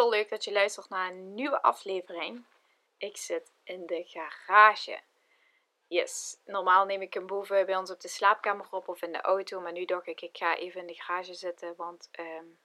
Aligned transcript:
Super 0.00 0.18
leuk 0.18 0.30
dat 0.30 0.44
je 0.44 0.52
luistert 0.52 0.88
naar 0.88 1.10
een 1.10 1.34
nieuwe 1.34 1.62
aflevering. 1.62 2.44
Ik 2.98 3.16
zit 3.16 3.52
in 3.64 3.86
de 3.86 4.04
garage. 4.06 5.00
Yes, 5.86 6.40
normaal 6.44 6.84
neem 6.84 7.02
ik 7.02 7.14
hem 7.14 7.26
boven 7.26 7.66
bij 7.66 7.76
ons 7.76 7.90
op 7.90 8.00
de 8.00 8.08
slaapkamer 8.08 8.66
op 8.70 8.88
of 8.88 9.02
in 9.02 9.12
de 9.12 9.20
auto. 9.20 9.60
Maar 9.60 9.72
nu 9.72 9.84
dacht 9.84 10.06
ik, 10.06 10.20
ik 10.20 10.36
ga 10.36 10.56
even 10.56 10.80
in 10.80 10.86
de 10.86 10.94
garage 10.94 11.34
zitten. 11.34 11.74
Want 11.76 12.08
um, 12.18 12.58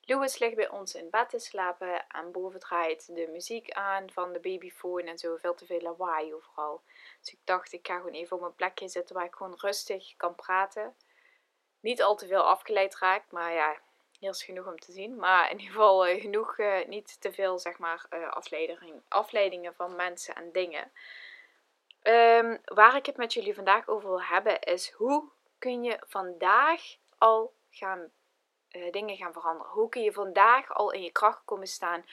Louis 0.00 0.38
ligt 0.38 0.54
bij 0.54 0.68
ons 0.68 0.94
in 0.94 1.10
bed 1.10 1.28
te 1.28 1.38
slapen. 1.38 2.06
En 2.08 2.32
boven 2.32 2.60
draait 2.60 3.14
de 3.14 3.28
muziek 3.32 3.70
aan 3.70 4.10
van 4.10 4.32
de 4.32 4.40
babyfoon 4.40 5.02
en 5.06 5.18
zo. 5.18 5.36
Veel 5.36 5.54
te 5.54 5.66
veel 5.66 5.80
lawaai 5.80 6.34
overal. 6.34 6.82
Dus 7.20 7.32
ik 7.32 7.40
dacht, 7.44 7.72
ik 7.72 7.86
ga 7.86 7.96
gewoon 7.96 8.12
even 8.12 8.36
op 8.36 8.42
een 8.42 8.54
plekje 8.54 8.88
zitten 8.88 9.14
waar 9.14 9.24
ik 9.24 9.34
gewoon 9.34 9.56
rustig 9.56 10.16
kan 10.16 10.34
praten. 10.34 10.96
Niet 11.80 12.02
al 12.02 12.16
te 12.16 12.26
veel 12.26 12.42
afgeleid 12.42 12.98
raak, 12.98 13.30
maar 13.30 13.52
ja, 13.52 13.80
is 14.20 14.42
genoeg 14.42 14.66
om 14.66 14.78
te 14.78 14.92
zien. 14.92 15.16
Maar 15.16 15.50
in 15.50 15.58
ieder 15.58 15.74
geval 15.74 16.08
uh, 16.08 16.20
genoeg, 16.20 16.58
uh, 16.58 16.86
niet 16.86 17.20
te 17.20 17.32
veel 17.32 17.58
zeg 17.58 17.78
maar, 17.78 18.06
uh, 18.10 18.30
afleiding, 18.30 19.02
afleidingen 19.08 19.74
van 19.74 19.96
mensen 19.96 20.34
en 20.34 20.52
dingen. 20.52 20.90
Um, 22.02 22.60
waar 22.64 22.96
ik 22.96 23.06
het 23.06 23.16
met 23.16 23.32
jullie 23.32 23.54
vandaag 23.54 23.88
over 23.88 24.08
wil 24.08 24.22
hebben 24.22 24.60
is 24.60 24.90
hoe 24.90 25.24
kun 25.58 25.82
je 25.82 25.98
vandaag 26.06 26.80
al 27.18 27.52
gaan, 27.70 28.10
dingen 28.90 29.16
gaan 29.16 29.32
veranderen? 29.32 29.72
Hoe 29.72 29.88
kun 29.88 30.02
je 30.02 30.12
vandaag 30.12 30.74
al 30.74 30.92
in 30.92 31.02
je 31.02 31.10
kracht 31.10 31.42
komen 31.44 31.66
staan 31.66 32.04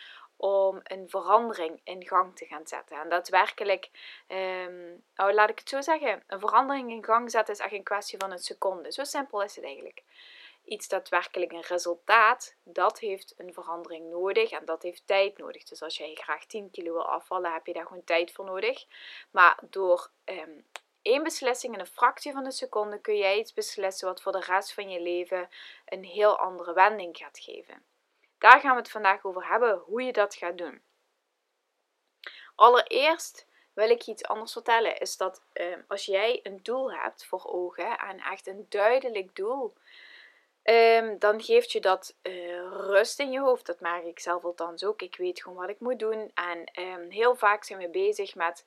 om 0.44 0.80
een 0.84 1.10
verandering 1.10 1.80
in 1.84 2.08
gang 2.08 2.36
te 2.36 2.46
gaan 2.46 2.68
zetten. 2.68 3.00
En 3.00 3.10
daadwerkelijk, 3.10 3.90
um, 4.28 5.04
nou, 5.16 5.34
laat 5.34 5.50
ik 5.50 5.60
het 5.60 5.70
zo 5.70 5.82
zeggen, 5.82 6.24
een 6.28 6.40
verandering 6.40 6.92
in 6.92 7.04
gang 7.04 7.32
zetten 7.32 7.54
is 7.54 7.60
echt 7.60 7.74
een 7.74 7.84
kwestie 7.84 8.20
van 8.20 8.32
een 8.32 8.40
seconde. 8.40 8.92
Zo 8.92 9.04
simpel 9.04 9.44
is 9.44 9.56
het 9.56 9.66
eigenlijk 9.66 10.04
iets 10.64 10.88
daadwerkelijk 10.88 11.52
een 11.52 11.62
resultaat, 11.62 12.56
dat 12.64 13.00
heeft 13.00 13.34
een 13.38 13.54
verandering 13.54 14.10
nodig 14.10 14.52
en 14.52 14.66
dat 14.66 14.84
heeft 14.84 15.08
tijd 15.08 15.38
nodig. 15.38 15.64
Dus 15.64 15.82
als 15.82 15.98
jij 15.98 16.16
graag 16.16 16.46
10 16.46 16.72
kilo 16.72 16.94
wil 16.94 17.08
afvallen, 17.08 17.54
heb 17.54 17.66
je 17.66 17.74
daar 17.74 17.88
gewoon 17.88 18.04
tijd 18.04 18.32
voor 18.32 18.46
nodig. 18.46 18.86
Maar 19.32 19.60
door 19.70 20.10
um, 20.26 20.66
één 21.02 21.24
beslissing 21.24 21.74
in 21.74 21.80
een 21.80 21.86
fractie 21.86 22.32
van 22.32 22.46
een 22.46 22.52
seconde 22.52 23.02
kun 23.02 23.18
jij 23.18 23.40
iets 23.40 23.54
beslissen 23.54 24.08
wat 24.08 24.22
voor 24.22 24.32
de 24.32 24.44
rest 24.46 24.74
van 24.74 24.90
je 24.90 25.02
leven 25.02 25.50
een 25.86 26.04
heel 26.04 26.38
andere 26.38 26.74
wending 26.74 27.18
gaat 27.18 27.40
geven. 27.40 27.84
Daar 28.38 28.60
gaan 28.60 28.72
we 28.72 28.82
het 28.82 28.92
vandaag 28.92 29.24
over 29.24 29.48
hebben, 29.48 29.78
hoe 29.78 30.04
je 30.04 30.14
dat 30.14 30.36
gaat 30.36 30.58
doen. 30.58 30.82
Allereerst 32.56 33.48
wil 33.74 33.90
ik 33.90 34.02
je 34.02 34.12
iets 34.12 34.26
anders 34.26 34.52
vertellen, 34.52 34.98
is 34.98 35.18
dat 35.18 35.44
um, 35.54 35.86
als 35.88 36.06
jij 36.06 36.40
een 36.44 36.60
doel 36.64 36.94
hebt 36.94 37.26
voor 37.26 37.46
ogen 37.46 37.98
en 37.98 38.20
echt 38.20 38.48
een 38.48 38.66
duidelijk 38.70 39.36
doel 39.36 39.74
Um, 40.64 41.20
dan 41.20 41.42
geeft 41.42 41.72
je 41.72 41.82
dat 41.82 42.16
uh, 42.22 42.34
rust 42.72 43.20
in 43.20 43.32
je 43.32 43.40
hoofd. 43.40 43.66
Dat 43.66 43.80
merk 43.80 44.06
ik 44.06 44.20
zelf 44.20 44.44
althans 44.44 44.84
ook. 44.84 45.02
Ik 45.02 45.16
weet 45.16 45.42
gewoon 45.42 45.58
wat 45.58 45.70
ik 45.70 45.80
moet 45.80 46.00
doen. 46.00 46.32
En 46.34 46.84
um, 46.84 47.10
heel 47.10 47.36
vaak 47.36 47.64
zijn 47.64 47.80
we 47.80 47.90
bezig 47.90 48.36
met 48.36 48.66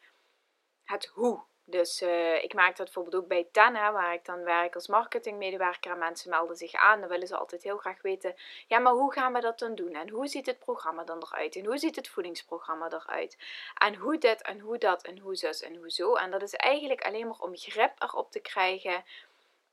het 0.85 1.07
hoe. 1.07 1.41
Dus 1.69 2.03
uh, 2.03 2.43
ik 2.43 2.55
maak 2.55 2.77
dat 2.77 2.85
bijvoorbeeld 2.85 3.23
ook 3.23 3.29
bij 3.29 3.49
Tenna, 3.53 3.93
waar 3.93 4.15
ik 4.15 4.25
dan 4.25 4.43
werk 4.43 4.75
als 4.75 4.87
marketingmedewerker. 4.87 5.91
En 5.91 5.99
mensen 5.99 6.31
melden 6.31 6.57
zich 6.57 6.75
aan. 6.75 7.01
Dan 7.01 7.09
willen 7.09 7.27
ze 7.27 7.37
altijd 7.37 7.63
heel 7.63 7.77
graag 7.77 8.03
weten: 8.03 8.35
ja, 8.67 8.79
maar 8.79 8.93
hoe 8.93 9.13
gaan 9.13 9.33
we 9.33 9.41
dat 9.41 9.59
dan 9.59 9.75
doen? 9.75 9.95
En 9.95 10.09
hoe 10.09 10.27
ziet 10.27 10.47
het 10.47 10.59
programma 10.59 11.05
dan 11.05 11.23
eruit? 11.23 11.57
En 11.57 11.65
hoe 11.65 11.79
ziet 11.79 11.97
het 11.97 12.09
voedingsprogramma 12.09 12.91
eruit? 12.91 13.39
En 13.75 13.95
hoe 13.95 14.19
dit 14.19 14.43
en 14.43 14.61
hoe 14.61 14.79
dat 14.79 15.03
en 15.03 15.19
hoe 15.19 15.37
zus 15.37 15.63
en 15.63 15.77
hoe 15.77 15.91
zo. 15.91 16.15
En 16.15 16.31
dat 16.31 16.43
is 16.43 16.55
eigenlijk 16.55 17.05
alleen 17.05 17.27
maar 17.27 17.41
om 17.41 17.57
grip 17.57 17.93
erop 17.99 18.31
te 18.31 18.41
krijgen 18.41 19.05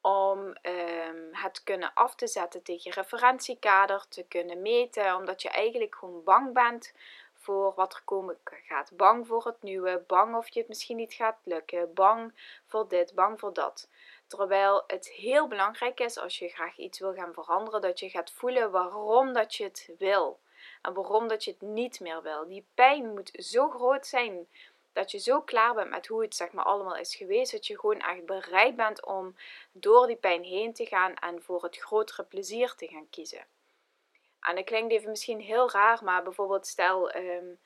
om 0.03 0.39
um, 0.39 1.29
het 1.31 1.63
kunnen 1.63 1.91
af 1.93 2.15
te 2.15 2.27
zetten 2.27 2.63
tegen 2.63 2.91
referentiekader, 2.91 4.05
te 4.09 4.23
kunnen 4.23 4.61
meten, 4.61 5.15
omdat 5.15 5.41
je 5.41 5.49
eigenlijk 5.49 5.95
gewoon 5.95 6.23
bang 6.23 6.53
bent 6.53 6.93
voor 7.33 7.73
wat 7.75 7.93
er 7.93 8.01
komen 8.05 8.37
gaat. 8.43 8.91
Bang 8.97 9.27
voor 9.27 9.45
het 9.45 9.61
nieuwe, 9.61 10.03
bang 10.07 10.35
of 10.35 10.49
je 10.49 10.59
het 10.59 10.67
misschien 10.67 10.97
niet 10.97 11.13
gaat 11.13 11.37
lukken, 11.43 11.93
bang 11.93 12.33
voor 12.67 12.87
dit, 12.87 13.13
bang 13.15 13.39
voor 13.39 13.53
dat. 13.53 13.89
Terwijl 14.27 14.83
het 14.87 15.07
heel 15.07 15.47
belangrijk 15.47 15.99
is 15.99 16.17
als 16.17 16.39
je 16.39 16.47
graag 16.47 16.77
iets 16.77 16.99
wil 16.99 17.13
gaan 17.13 17.33
veranderen, 17.33 17.81
dat 17.81 17.99
je 17.99 18.09
gaat 18.09 18.31
voelen 18.31 18.71
waarom 18.71 19.33
dat 19.33 19.55
je 19.55 19.63
het 19.63 19.89
wil. 19.97 20.39
En 20.81 20.93
waarom 20.93 21.27
dat 21.27 21.43
je 21.43 21.51
het 21.51 21.61
niet 21.61 21.99
meer 21.99 22.21
wil. 22.21 22.47
Die 22.47 22.65
pijn 22.73 23.13
moet 23.13 23.31
zo 23.33 23.69
groot 23.69 24.07
zijn 24.07 24.47
dat 24.93 25.11
je 25.11 25.17
zo 25.17 25.41
klaar 25.41 25.73
bent 25.73 25.89
met 25.89 26.07
hoe 26.07 26.21
het 26.21 26.35
zeg 26.35 26.51
maar 26.51 26.65
allemaal 26.65 26.95
is 26.95 27.15
geweest, 27.15 27.51
dat 27.51 27.67
je 27.67 27.79
gewoon 27.79 27.99
echt 27.99 28.25
bereid 28.25 28.75
bent 28.75 29.05
om 29.05 29.35
door 29.71 30.07
die 30.07 30.15
pijn 30.15 30.43
heen 30.43 30.73
te 30.73 30.85
gaan 30.85 31.13
en 31.13 31.41
voor 31.41 31.63
het 31.63 31.77
grotere 31.77 32.23
plezier 32.23 32.73
te 32.75 32.87
gaan 32.87 33.09
kiezen. 33.09 33.45
En 34.39 34.55
dat 34.55 34.65
klinkt 34.65 34.93
even 34.93 35.09
misschien 35.09 35.39
heel 35.39 35.71
raar, 35.71 36.03
maar 36.03 36.23
bijvoorbeeld 36.23 36.67
stel 36.67 37.15
um, 37.15 37.59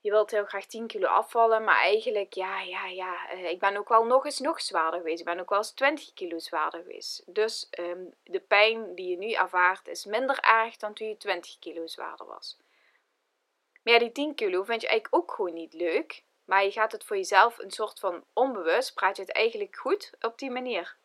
je 0.00 0.10
wilt 0.10 0.30
heel 0.30 0.44
graag 0.44 0.66
10 0.66 0.86
kilo 0.86 1.06
afvallen, 1.06 1.64
maar 1.64 1.78
eigenlijk, 1.78 2.32
ja, 2.32 2.60
ja, 2.60 2.86
ja, 2.86 3.34
uh, 3.34 3.50
ik 3.50 3.58
ben 3.58 3.76
ook 3.76 3.88
wel 3.88 4.04
nog 4.04 4.24
eens 4.24 4.38
nog 4.38 4.60
zwaarder 4.60 5.00
geweest. 5.00 5.18
Ik 5.18 5.24
ben 5.24 5.40
ook 5.40 5.48
wel 5.48 5.58
eens 5.58 5.70
20 5.70 6.14
kilo 6.14 6.38
zwaarder 6.38 6.80
geweest. 6.80 7.22
Dus 7.26 7.68
um, 7.78 8.14
de 8.22 8.40
pijn 8.40 8.94
die 8.94 9.08
je 9.08 9.16
nu 9.16 9.32
ervaart 9.32 9.88
is 9.88 10.04
minder 10.04 10.38
erg 10.38 10.76
dan 10.76 10.94
toen 10.94 11.08
je 11.08 11.16
20 11.16 11.58
kilo 11.58 11.86
zwaarder 11.86 12.26
was. 12.26 12.56
Maar 13.82 13.98
die 13.98 14.12
10 14.12 14.34
kilo 14.34 14.62
vind 14.62 14.80
je 14.80 14.88
eigenlijk 14.88 15.22
ook 15.22 15.32
gewoon 15.34 15.54
niet 15.54 15.72
leuk. 15.72 16.22
Maar 16.48 16.64
je 16.64 16.70
gaat 16.70 16.92
het 16.92 17.04
voor 17.04 17.16
jezelf 17.16 17.58
een 17.58 17.70
soort 17.70 18.00
van 18.00 18.24
onbewust, 18.32 18.94
praat 18.94 19.16
je 19.16 19.22
het 19.22 19.32
eigenlijk 19.32 19.76
goed 19.76 20.12
op 20.20 20.38
die 20.38 20.50
manier. 20.50 20.96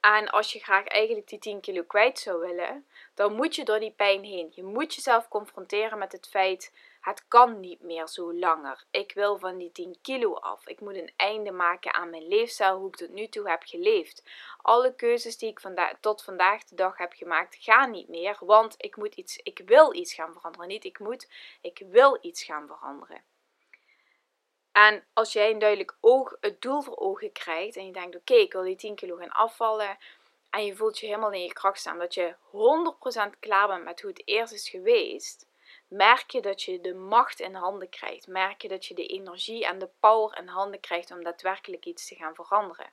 En 0.00 0.28
als 0.28 0.52
je 0.52 0.58
graag 0.58 0.86
eigenlijk 0.86 1.28
die 1.28 1.38
10 1.38 1.60
kilo 1.60 1.82
kwijt 1.82 2.18
zou 2.18 2.40
willen, 2.40 2.86
dan 3.14 3.32
moet 3.32 3.54
je 3.54 3.64
door 3.64 3.78
die 3.80 3.90
pijn 3.90 4.24
heen. 4.24 4.52
Je 4.54 4.62
moet 4.62 4.94
jezelf 4.94 5.28
confronteren 5.28 5.98
met 5.98 6.12
het 6.12 6.28
feit: 6.28 6.72
het 7.00 7.28
kan 7.28 7.60
niet 7.60 7.80
meer 7.80 8.08
zo 8.08 8.34
langer. 8.34 8.84
Ik 8.90 9.12
wil 9.14 9.38
van 9.38 9.58
die 9.58 9.72
10 9.72 9.98
kilo 10.02 10.34
af. 10.34 10.66
Ik 10.66 10.80
moet 10.80 10.94
een 10.94 11.12
einde 11.16 11.50
maken 11.50 11.94
aan 11.94 12.10
mijn 12.10 12.28
leefstijl, 12.28 12.78
hoe 12.78 12.88
ik 12.88 12.96
tot 12.96 13.10
nu 13.10 13.28
toe 13.28 13.48
heb 13.50 13.62
geleefd. 13.64 14.22
Alle 14.56 14.94
keuzes 14.94 15.38
die 15.38 15.50
ik 15.50 15.60
tot 16.00 16.22
vandaag 16.22 16.64
de 16.64 16.74
dag 16.74 16.98
heb 16.98 17.12
gemaakt, 17.12 17.56
gaan 17.60 17.90
niet 17.90 18.08
meer, 18.08 18.36
want 18.40 18.74
ik 18.78 18.96
moet 18.96 19.14
iets, 19.14 19.36
ik 19.36 19.62
wil 19.66 19.94
iets 19.94 20.14
gaan 20.14 20.32
veranderen. 20.32 20.68
Niet 20.68 20.84
ik 20.84 20.98
moet, 20.98 21.28
ik 21.60 21.82
wil 21.90 22.18
iets 22.20 22.44
gaan 22.44 22.66
veranderen. 22.66 23.22
En 24.76 25.04
als 25.12 25.32
jij 25.32 25.50
een 25.50 25.58
duidelijk 25.58 25.96
oog, 26.00 26.36
het 26.40 26.60
doel 26.60 26.82
voor 26.82 26.96
ogen 26.96 27.32
krijgt 27.32 27.76
en 27.76 27.86
je 27.86 27.92
denkt: 27.92 28.16
oké, 28.16 28.34
ik 28.34 28.52
wil 28.52 28.62
die 28.62 28.76
10 28.76 28.94
kilo 28.94 29.16
gaan 29.16 29.32
afvallen. 29.32 29.98
En 30.50 30.64
je 30.64 30.76
voelt 30.76 30.98
je 30.98 31.06
helemaal 31.06 31.32
in 31.32 31.42
je 31.42 31.52
kracht 31.52 31.78
staan, 31.78 31.98
dat 31.98 32.14
je 32.14 32.34
100% 33.34 33.38
klaar 33.40 33.68
bent 33.68 33.84
met 33.84 34.00
hoe 34.00 34.10
het 34.10 34.22
eerst 34.24 34.52
is 34.52 34.68
geweest, 34.68 35.46
merk 35.88 36.30
je 36.30 36.40
dat 36.40 36.62
je 36.62 36.80
de 36.80 36.94
macht 36.94 37.40
in 37.40 37.54
handen 37.54 37.88
krijgt. 37.88 38.26
Merk 38.26 38.62
je 38.62 38.68
dat 38.68 38.86
je 38.86 38.94
de 38.94 39.06
energie 39.06 39.66
en 39.66 39.78
de 39.78 39.88
power 40.00 40.38
in 40.38 40.48
handen 40.48 40.80
krijgt 40.80 41.10
om 41.10 41.24
daadwerkelijk 41.24 41.84
iets 41.84 42.08
te 42.08 42.14
gaan 42.14 42.34
veranderen. 42.34 42.90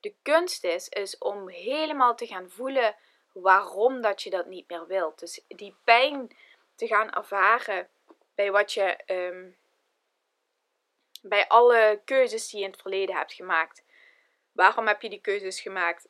De 0.00 0.14
kunst 0.22 0.64
is, 0.64 0.88
is 0.88 1.18
om 1.18 1.48
helemaal 1.48 2.16
te 2.16 2.26
gaan 2.26 2.50
voelen 2.50 2.96
waarom 3.32 4.00
dat 4.00 4.22
je 4.22 4.30
dat 4.30 4.46
niet 4.46 4.68
meer 4.68 4.86
wilt. 4.86 5.18
Dus 5.18 5.40
die 5.48 5.76
pijn 5.84 6.36
te 6.74 6.86
gaan 6.86 7.10
ervaren 7.12 7.88
bij 8.34 8.50
wat 8.50 8.72
je. 8.72 8.98
Um, 9.06 9.60
bij 11.22 11.48
alle 11.48 12.00
keuzes 12.04 12.48
die 12.48 12.58
je 12.58 12.64
in 12.64 12.70
het 12.70 12.80
verleden 12.80 13.16
hebt 13.16 13.32
gemaakt. 13.32 13.82
Waarom 14.52 14.86
heb 14.86 15.02
je 15.02 15.08
die 15.08 15.20
keuzes 15.20 15.60
gemaakt? 15.60 16.08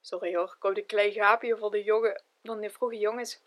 Sorry 0.00 0.36
hoor, 0.36 0.54
ik 0.56 0.62
hoop 0.62 0.76
een 0.76 0.86
klein 0.86 1.12
gaapje 1.12 1.56
van 1.56 1.70
de, 1.70 1.82
jongen, 1.82 2.22
van 2.42 2.60
de 2.60 2.70
vroege 2.70 2.98
jongens. 2.98 3.40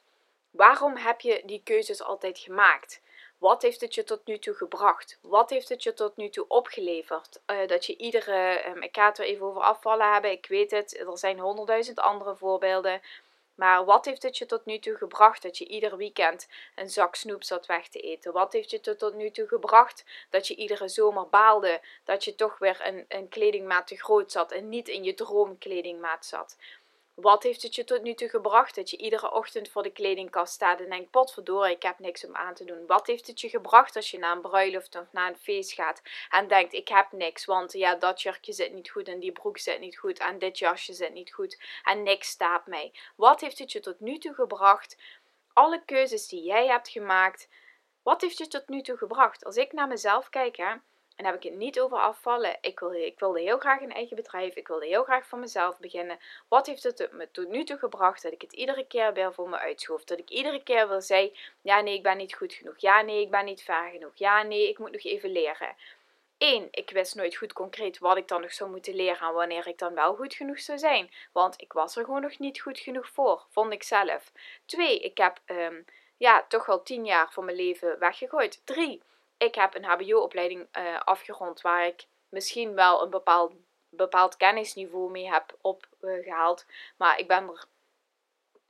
Waarom 0.50 0.98
heb 0.98 1.22
je 1.22 1.42
die 1.46 1.62
keuzes 1.64 2.02
altijd 2.02 2.40
gemaakt? 2.40 3.02
Wat 3.38 3.62
heeft 3.62 3.82
het 3.82 3.96
je 3.96 4.04
tot 4.04 4.26
nu 4.26 4.40
toe 4.40 4.54
gebracht? 4.54 5.18
Wat 5.22 5.50
heeft 5.50 5.70
het 5.70 5.84
je 5.84 5.94
tot 5.94 6.18
nu 6.18 6.30
toe 6.30 6.46
opgeleverd? 6.48 7.40
Uh, 7.48 7.68
dat 7.68 7.86
je 7.86 7.98
iedere. 7.98 8.68
Um, 8.68 8.82
ik 8.82 8.96
ga 8.96 9.06
het 9.08 9.18
er 9.18 9.26
even 9.26 9.46
over 9.46 9.62
afvallen 9.62 10.12
hebben. 10.12 10.32
Ik 10.32 10.46
weet 10.46 10.72
het, 10.72 11.00
er 11.00 11.18
zijn 11.18 11.40
honderdduizend 11.40 12.00
andere 12.00 12.36
voorbeelden. 12.36 13.02
Maar 13.62 13.86
wat 13.86 14.06
heeft 14.06 14.24
het 14.24 14.38
je 14.38 14.46
tot 14.46 14.66
nu 14.66 14.80
toe 14.80 14.96
gebracht 14.96 15.42
dat 15.42 15.58
je 15.58 15.68
ieder 15.68 15.98
weekend 15.98 16.48
een 16.76 16.90
zak 16.90 17.16
snoep 17.16 17.44
zat 17.44 17.66
weg 17.66 17.88
te 17.88 18.00
eten? 18.00 18.34
Wat 18.34 18.54
heeft 18.54 18.70
je 18.70 18.80
tot 18.80 19.14
nu 19.14 19.32
toe 19.32 19.48
gebracht 19.48 20.04
dat 20.30 20.48
je 20.48 20.56
iedere 20.56 20.88
zomer 20.88 21.30
baalde 21.30 21.82
dat 22.04 22.24
je 22.24 22.36
toch 22.36 22.58
weer 22.58 22.80
een, 22.84 23.06
een 23.08 23.30
kledingmaat 23.30 23.88
te 23.88 23.96
groot 23.96 24.32
zat 24.32 24.52
en 24.52 24.70
niet 24.70 24.88
in 24.88 25.04
je 25.04 25.14
droomkledingmaat 25.14 26.26
zat? 26.26 26.58
Wat 27.22 27.44
heeft 27.44 27.62
het 27.62 27.76
je 27.76 27.84
tot 27.84 28.02
nu 28.02 28.14
toe 28.14 28.30
gebracht 28.30 28.76
dat 28.76 28.90
je 28.90 28.98
iedere 28.98 29.32
ochtend 29.32 29.70
voor 29.70 29.84
de 29.84 29.92
kledingkast 29.92 30.54
staat 30.54 30.80
en 30.80 30.90
denkt: 30.90 31.12
potverdorie, 31.12 31.76
ik 31.76 31.84
heb 31.84 32.00
niks 32.00 32.26
om 32.26 32.36
aan 32.36 32.54
te 32.54 32.66
doen? 32.66 32.86
Wat 32.86 33.08
heeft 33.08 33.28
het 33.28 33.42
je 33.42 33.50
gebracht 33.50 33.96
als 33.96 34.12
je 34.12 34.20
naar 34.20 34.36
een 34.36 34.42
bruiloft 34.42 34.96
of 34.96 35.12
naar 35.12 35.30
een 35.30 35.38
feest 35.38 35.74
gaat 35.74 36.02
en 36.30 36.48
denkt: 36.48 36.74
ik 36.74 36.88
heb 36.88 37.12
niks, 37.12 37.46
want 37.46 37.74
ja, 37.74 37.96
dat 37.96 38.22
jurkje 38.22 38.54
zit 38.54 38.74
niet 38.74 38.90
goed 38.90 39.08
en 39.08 39.20
die 39.20 39.32
broek 39.32 39.58
zit 39.58 39.80
niet 39.80 39.98
goed 39.98 40.20
en 40.20 40.40
dit 40.40 40.60
jasje 40.60 40.94
zit 40.94 41.14
niet 41.14 41.34
goed 41.34 41.62
en 41.84 42.04
niks 42.04 42.28
staat 42.28 42.68
mij? 42.68 42.94
Wat 43.16 43.42
heeft 43.42 43.60
het 43.60 43.72
je 43.72 43.80
tot 43.80 44.00
nu 44.00 44.18
toe 44.18 44.34
gebracht? 44.34 44.98
Alle 45.54 45.82
keuzes 45.86 46.28
die 46.28 46.44
jij 46.44 46.68
hebt 46.68 46.90
gemaakt, 46.90 47.48
wat 48.04 48.22
heeft 48.22 48.38
je 48.38 48.48
tot 48.48 48.70
nu 48.70 48.82
toe 48.82 48.98
gebracht? 48.98 49.46
Als 49.46 49.56
ik 49.56 49.72
naar 49.72 49.88
mezelf 49.88 50.30
kijk, 50.30 50.58
hè, 50.58 50.74
en 51.22 51.28
heb 51.28 51.36
ik 51.36 51.44
het 51.44 51.56
niet 51.56 51.80
over 51.80 51.98
afvallen. 51.98 52.58
Ik 52.62 52.80
wilde, 52.80 53.06
ik 53.06 53.20
wilde 53.20 53.42
heel 53.42 53.58
graag 53.58 53.82
een 53.82 53.94
eigen 53.94 54.16
bedrijf. 54.16 54.56
Ik 54.56 54.68
wilde 54.68 54.86
heel 54.86 55.04
graag 55.04 55.26
voor 55.26 55.40
mezelf 55.40 55.80
beginnen. 55.80 56.20
Wat 56.48 56.68
heeft 56.68 56.84
het 56.84 57.10
me 57.12 57.32
tot 57.32 57.48
nu 57.48 57.64
toe 57.64 57.78
gebracht 57.78 58.24
dat 58.24 58.32
ik 58.32 58.42
het 58.42 58.54
iedere 58.54 58.88
keer 58.88 59.14
weer 59.14 59.34
voor 59.34 59.50
me 59.50 59.58
uitschoof? 59.58 60.04
Dat 60.04 60.20
ik 60.20 60.30
iedere 60.30 60.64
keer 60.64 60.88
wil 60.88 61.02
zei: 61.02 61.38
ja, 61.62 61.82
nee, 61.82 61.94
ik 61.94 62.04
ben 62.04 62.18
niet 62.18 62.34
goed 62.34 62.54
genoeg. 62.54 62.78
Ja, 62.78 63.02
nee, 63.02 63.22
ik 63.22 63.32
ben 63.32 63.46
niet 63.46 63.64
ver 63.64 63.90
genoeg. 63.92 64.12
Ja, 64.16 64.44
nee, 64.44 64.70
ik 64.70 64.80
moet 64.80 64.92
nog 64.92 65.04
even 65.04 65.32
leren. 65.32 65.76
Eén, 66.38 66.68
ik 66.72 66.90
wist 66.90 67.16
nooit 67.16 67.36
goed 67.36 67.54
concreet 67.54 68.00
wat 68.00 68.18
ik 68.18 68.28
dan 68.28 68.42
nog 68.42 68.54
zou 68.54 68.70
moeten 68.70 68.96
leren 68.96 69.28
en 69.28 69.34
wanneer 69.34 69.68
ik 69.68 69.78
dan 69.78 69.94
wel 69.94 70.16
goed 70.16 70.34
genoeg 70.34 70.60
zou 70.60 70.78
zijn. 70.78 71.12
Want 71.32 71.62
ik 71.62 71.74
was 71.74 71.96
er 71.96 72.06
gewoon 72.06 72.22
nog 72.22 72.40
niet 72.40 72.62
goed 72.62 72.80
genoeg 72.80 73.10
voor, 73.10 73.46
vond 73.50 73.74
ik 73.74 73.84
zelf. 73.84 74.32
Twee, 74.66 75.00
ik 75.00 75.18
heb 75.18 75.40
um, 75.46 75.86
ja, 76.18 76.46
toch 76.48 76.66
wel 76.66 76.84
tien 76.84 77.06
jaar 77.06 77.32
van 77.32 77.46
mijn 77.46 77.58
leven 77.58 78.00
weggegooid. 78.00 78.62
Drie, 78.66 79.02
ik 79.42 79.56
heb 79.56 79.76
een 79.76 79.84
HBO-opleiding 79.84 80.68
eh, 80.72 81.00
afgerond 81.00 81.62
waar 81.62 81.86
ik 81.86 82.06
misschien 82.30 82.76
wel 82.76 83.04
een 83.04 83.10
bepaald, 83.10 83.54
bepaald 83.90 84.38
kennisniveau 84.38 85.12
mee 85.12 85.30
heb 85.32 85.58
opgehaald. 85.62 86.66
maar 86.98 87.20
ik 87.20 87.28
ben 87.28 87.48
er 87.50 87.66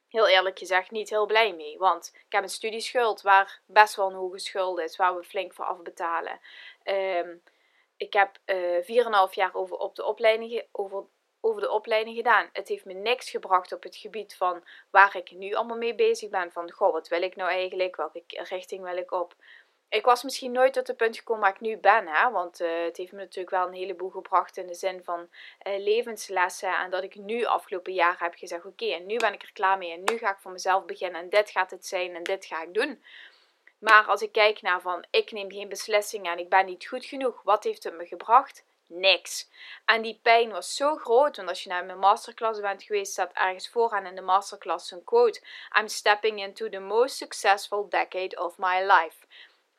heel 0.07 0.27
eerlijk 0.27 0.59
gezegd 0.59 0.91
niet 0.91 1.09
heel 1.09 1.25
blij 1.25 1.53
mee. 1.53 1.77
Want 1.77 2.11
ik 2.13 2.31
heb 2.31 2.43
een 2.43 2.49
studieschuld 2.49 3.21
waar 3.21 3.59
best 3.65 3.95
wel 3.95 4.09
een 4.09 4.15
hoge 4.15 4.39
schuld 4.39 4.79
is, 4.79 4.97
waar 4.97 5.15
we 5.15 5.23
flink 5.23 5.53
voor 5.53 5.65
afbetalen. 5.65 6.39
Um, 6.83 7.41
ik 7.97 8.13
heb 8.13 8.37
uh, 8.45 8.77
eh, 8.77 9.27
4,5 9.29 9.33
jaar 9.33 9.55
over, 9.55 9.77
op 9.77 9.95
de 9.95 10.05
opleiding, 10.05 10.65
over, 10.71 11.03
over 11.41 11.61
de 11.61 11.71
opleiding 11.71 12.15
gedaan. 12.15 12.49
Het 12.53 12.67
heeft 12.67 12.85
me 12.85 12.93
niks 12.93 13.29
gebracht 13.29 13.73
op 13.73 13.83
het 13.83 13.95
gebied 13.95 14.35
van 14.35 14.63
waar 14.89 15.15
ik 15.15 15.31
nu 15.31 15.53
allemaal 15.53 15.77
mee 15.77 15.95
bezig 15.95 16.29
ben. 16.29 16.51
Van, 16.51 16.71
goh, 16.71 16.91
wat 16.91 17.07
wil 17.07 17.21
ik 17.21 17.35
nou 17.35 17.49
eigenlijk? 17.49 17.95
Welke 17.95 18.23
richting 18.27 18.83
wil 18.83 18.97
ik 18.97 19.11
op? 19.11 19.35
Ik 19.91 20.05
was 20.05 20.23
misschien 20.23 20.51
nooit 20.51 20.73
tot 20.73 20.87
het 20.87 20.97
punt 20.97 21.17
gekomen 21.17 21.41
waar 21.41 21.53
ik 21.53 21.59
nu 21.59 21.77
ben. 21.77 22.07
Hè? 22.07 22.31
Want 22.31 22.61
uh, 22.61 22.83
het 22.83 22.97
heeft 22.97 23.11
me 23.11 23.17
natuurlijk 23.17 23.49
wel 23.49 23.67
een 23.67 23.73
heleboel 23.73 24.09
gebracht 24.09 24.57
in 24.57 24.67
de 24.67 24.73
zin 24.73 25.03
van 25.03 25.19
uh, 25.67 25.79
levenslessen. 25.79 26.77
En 26.77 26.89
dat 26.89 27.03
ik 27.03 27.15
nu 27.15 27.45
afgelopen 27.45 27.93
jaar 27.93 28.15
heb 28.19 28.33
gezegd: 28.35 28.65
oké, 28.65 28.85
en 28.85 29.05
nu 29.05 29.17
ben 29.17 29.33
ik 29.33 29.41
er 29.41 29.51
klaar 29.53 29.77
mee. 29.77 29.91
En 29.91 30.03
nu 30.03 30.17
ga 30.17 30.31
ik 30.31 30.39
voor 30.39 30.51
mezelf 30.51 30.85
beginnen. 30.85 31.21
En 31.21 31.29
dit 31.29 31.49
gaat 31.49 31.71
het 31.71 31.85
zijn 31.85 32.15
en 32.15 32.23
dit 32.23 32.45
ga 32.45 32.61
ik 32.61 32.73
doen. 32.73 33.03
Maar 33.79 34.05
als 34.05 34.21
ik 34.21 34.31
kijk 34.31 34.61
naar 34.61 34.81
van 34.81 35.05
ik 35.09 35.31
neem 35.31 35.51
geen 35.51 35.69
beslissingen 35.69 36.31
en 36.31 36.39
ik 36.39 36.49
ben 36.49 36.65
niet 36.65 36.87
goed 36.87 37.05
genoeg, 37.05 37.41
wat 37.43 37.63
heeft 37.63 37.83
het 37.83 37.97
me 37.97 38.05
gebracht? 38.05 38.63
Niks. 38.87 39.49
En 39.85 40.01
die 40.01 40.19
pijn 40.21 40.51
was 40.51 40.75
zo 40.75 40.95
groot, 40.95 41.37
want 41.37 41.49
als 41.49 41.63
je 41.63 41.69
naar 41.69 41.85
mijn 41.85 41.99
masterclass 41.99 42.59
bent 42.59 42.83
geweest, 42.83 43.11
staat 43.11 43.33
ergens 43.33 43.69
vooraan 43.69 44.05
in 44.05 44.15
de 44.15 44.21
masterclass 44.21 44.91
een 44.91 45.03
quote: 45.03 45.41
I'm 45.79 45.87
stepping 45.87 46.39
into 46.41 46.69
the 46.69 46.79
most 46.79 47.15
successful 47.15 47.89
decade 47.89 48.39
of 48.39 48.57
my 48.57 48.81
life. 48.81 49.25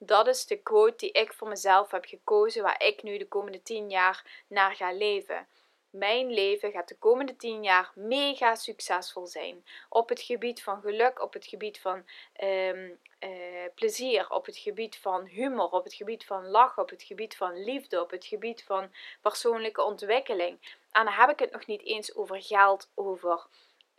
Dat 0.05 0.27
is 0.27 0.47
de 0.47 0.57
quote 0.57 0.97
die 0.97 1.13
ik 1.13 1.33
voor 1.33 1.49
mezelf 1.49 1.91
heb 1.91 2.05
gekozen, 2.05 2.63
waar 2.63 2.83
ik 2.83 3.03
nu 3.03 3.19
de 3.19 3.29
komende 3.29 3.63
10 3.63 3.91
jaar 3.91 4.45
naar 4.49 4.77
ga 4.77 4.93
leven. 4.93 5.47
Mijn 5.91 6.31
leven 6.31 6.71
gaat 6.71 6.89
de 6.89 6.99
komende 6.99 7.37
10 7.37 7.63
jaar 7.63 7.93
mega 7.95 8.55
succesvol 8.55 9.27
zijn. 9.27 9.65
Op 9.89 10.09
het 10.09 10.21
gebied 10.21 10.63
van 10.63 10.81
geluk, 10.81 11.23
op 11.23 11.33
het 11.33 11.47
gebied 11.47 11.81
van 11.81 12.05
ehm, 12.33 12.91
eh, 13.19 13.31
plezier, 13.75 14.31
op 14.31 14.47
het 14.47 14.57
gebied 14.57 14.99
van 14.99 15.25
humor, 15.25 15.71
op 15.71 15.85
het 15.85 15.95
gebied 15.95 16.25
van 16.25 16.47
lachen, 16.47 16.83
op 16.83 16.91
het 16.91 17.03
gebied 17.03 17.37
van 17.37 17.65
liefde, 17.65 18.01
op 18.01 18.11
het 18.11 18.27
gebied 18.27 18.65
van 18.65 18.91
persoonlijke 19.21 19.83
ontwikkeling. 19.83 20.79
En 20.93 21.05
dan 21.05 21.15
heb 21.15 21.31
ik 21.31 21.39
het 21.39 21.53
nog 21.53 21.67
niet 21.67 21.83
eens 21.83 22.15
over 22.15 22.43
geld, 22.43 22.91
over 22.95 23.47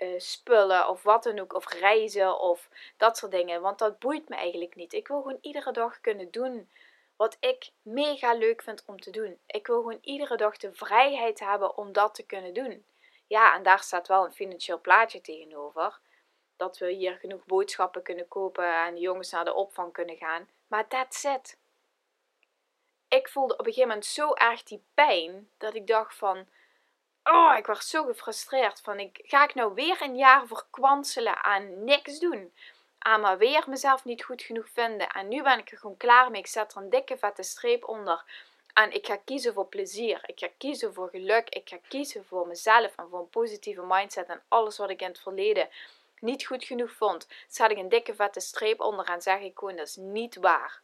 uh, 0.04 0.20
spullen 0.20 0.88
of 0.88 1.04
wat 1.04 1.24
dan 1.24 1.40
ook, 1.40 1.54
of 1.54 1.74
reizen 1.74 2.40
of 2.40 2.70
dat 2.98 3.18
soort 3.18 3.32
dingen. 3.32 3.62
Want 3.62 3.80
dat 3.80 4.00
boeit 4.00 4.30
me 4.30 4.36
eigenlijk 4.36 4.76
niet. 4.76 4.94
Ik 4.94 5.08
wil 5.08 5.22
gewoon 5.22 5.38
iedere 5.42 5.72
dag 5.72 6.02
kunnen 6.02 6.32
doen 6.32 6.70
wat 7.16 7.38
ik 7.40 7.70
mega 7.82 8.34
leuk 8.34 8.62
vind 8.62 8.84
om 8.86 9.00
te 9.00 9.12
doen. 9.12 9.40
Ik 9.46 9.68
wil 9.68 9.76
gewoon 9.76 10.00
iedere 10.02 10.38
dag 10.38 10.58
de 10.58 10.74
vrijheid 10.74 11.40
hebben 11.40 11.78
om 11.78 11.92
dat 11.92 12.16
te 12.16 12.26
kunnen 12.26 12.54
doen. 12.54 12.86
Ja, 13.28 13.56
en 13.56 13.64
daar 13.64 13.80
staat 13.80 14.08
wel 14.08 14.26
een 14.26 14.34
financieel 14.34 14.82
plaatje 14.82 15.22
tegenover. 15.22 16.00
Dat 16.56 16.78
we 16.78 16.92
hier 16.92 17.16
genoeg 17.16 17.46
boodschappen 17.46 18.04
kunnen 18.04 18.28
kopen 18.28 18.86
en 18.86 18.94
de 18.94 19.00
jongens 19.00 19.32
naar 19.32 19.46
de 19.46 19.54
opvang 19.54 19.94
kunnen 19.94 20.18
gaan. 20.18 20.50
Maar 20.68 20.88
that's 20.88 21.24
it. 21.24 21.58
Ik 23.08 23.30
voelde 23.30 23.54
op 23.54 23.60
een 23.60 23.66
gegeven 23.66 23.88
moment 23.88 24.06
zo 24.06 24.34
erg 24.34 24.64
die 24.64 24.84
pijn 24.94 25.50
dat 25.58 25.76
ik 25.76 25.88
dacht 25.88 26.16
van 26.16 26.48
oh, 27.24 27.56
ik 27.58 27.66
was 27.66 27.90
zo 27.90 28.04
gefrustreerd 28.04 28.82
van, 28.82 29.00
ik, 29.00 29.20
ga 29.24 29.44
ik 29.44 29.54
nou 29.54 29.74
weer 29.74 30.02
een 30.02 30.16
jaar 30.16 30.48
verkwanselen 30.48 31.44
aan 31.44 31.84
niks 31.84 32.20
doen? 32.20 32.54
Aan 33.00 33.22
maar 33.22 33.38
weer 33.38 33.64
mezelf 33.68 34.06
niet 34.06 34.24
goed 34.24 34.42
genoeg 34.42 34.70
vinden. 34.70 35.10
En 35.10 35.28
nu 35.28 35.44
ben 35.44 35.60
ik 35.60 35.72
er 35.72 35.78
gewoon 35.78 35.98
klaar 35.98 36.32
mee. 36.32 36.40
Ik 36.40 36.48
zet 36.48 36.72
er 36.72 36.82
een 36.82 36.90
dikke 36.90 37.18
vette 37.18 37.44
streep 37.44 37.88
onder. 37.88 38.24
En 38.74 38.92
ik 38.92 39.06
ga 39.06 39.18
kiezen 39.26 39.54
voor 39.54 39.68
plezier. 39.68 40.22
Ik 40.26 40.40
ga 40.40 40.50
kiezen 40.58 40.94
voor 40.94 41.10
geluk. 41.10 41.50
Ik 41.50 41.70
ga 41.70 41.78
kiezen 41.88 42.26
voor 42.26 42.48
mezelf 42.48 42.96
en 42.96 43.10
voor 43.10 43.20
een 43.20 43.30
positieve 43.30 43.82
mindset. 43.86 44.28
En 44.28 44.42
alles 44.48 44.78
wat 44.78 44.90
ik 44.90 45.02
in 45.02 45.08
het 45.08 45.20
verleden 45.20 45.70
niet 46.20 46.46
goed 46.46 46.64
genoeg 46.64 46.92
vond, 46.92 47.28
zet 47.48 47.72
ik 47.72 47.78
een 47.78 47.90
dikke 47.90 48.16
vette 48.16 48.40
streep 48.40 48.80
onder 48.80 49.06
en 49.06 49.22
zeg 49.22 49.40
ik 49.40 49.58
gewoon: 49.58 49.76
dat 49.76 49.88
is 49.88 49.96
niet 49.96 50.36
waar. 50.36 50.82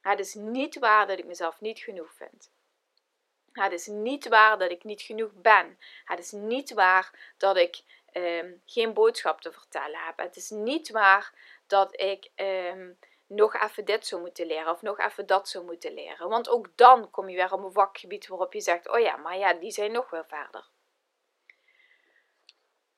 Het 0.00 0.18
is 0.18 0.34
niet 0.34 0.78
waar 0.78 1.06
dat 1.06 1.18
ik 1.18 1.24
mezelf 1.24 1.60
niet 1.60 1.78
genoeg 1.78 2.12
vind. 2.16 2.50
Het 3.64 3.72
is 3.72 3.86
niet 3.86 4.28
waar 4.28 4.58
dat 4.58 4.70
ik 4.70 4.84
niet 4.84 5.02
genoeg 5.02 5.32
ben. 5.34 5.78
Het 6.04 6.18
is 6.18 6.32
niet 6.32 6.72
waar 6.72 7.34
dat 7.36 7.56
ik 7.56 7.80
ehm, 8.12 8.52
geen 8.66 8.92
boodschap 8.92 9.40
te 9.40 9.52
vertellen 9.52 10.00
heb. 10.00 10.18
Het 10.18 10.36
is 10.36 10.50
niet 10.50 10.90
waar 10.90 11.32
dat 11.66 12.00
ik 12.00 12.30
ehm, 12.34 12.90
nog 13.26 13.54
even 13.54 13.84
dit 13.84 14.06
zou 14.06 14.20
moeten 14.20 14.46
leren 14.46 14.72
of 14.72 14.82
nog 14.82 14.98
even 14.98 15.26
dat 15.26 15.48
zou 15.48 15.64
moeten 15.64 15.94
leren. 15.94 16.28
Want 16.28 16.48
ook 16.48 16.66
dan 16.74 17.10
kom 17.10 17.28
je 17.28 17.36
weer 17.36 17.52
op 17.52 17.64
een 17.64 17.72
vakgebied 17.72 18.26
waarop 18.26 18.52
je 18.52 18.60
zegt: 18.60 18.88
oh 18.88 18.98
ja, 18.98 19.16
maar 19.16 19.38
ja, 19.38 19.52
die 19.54 19.70
zijn 19.70 19.92
nog 19.92 20.10
wel 20.10 20.24
verder. 20.24 20.64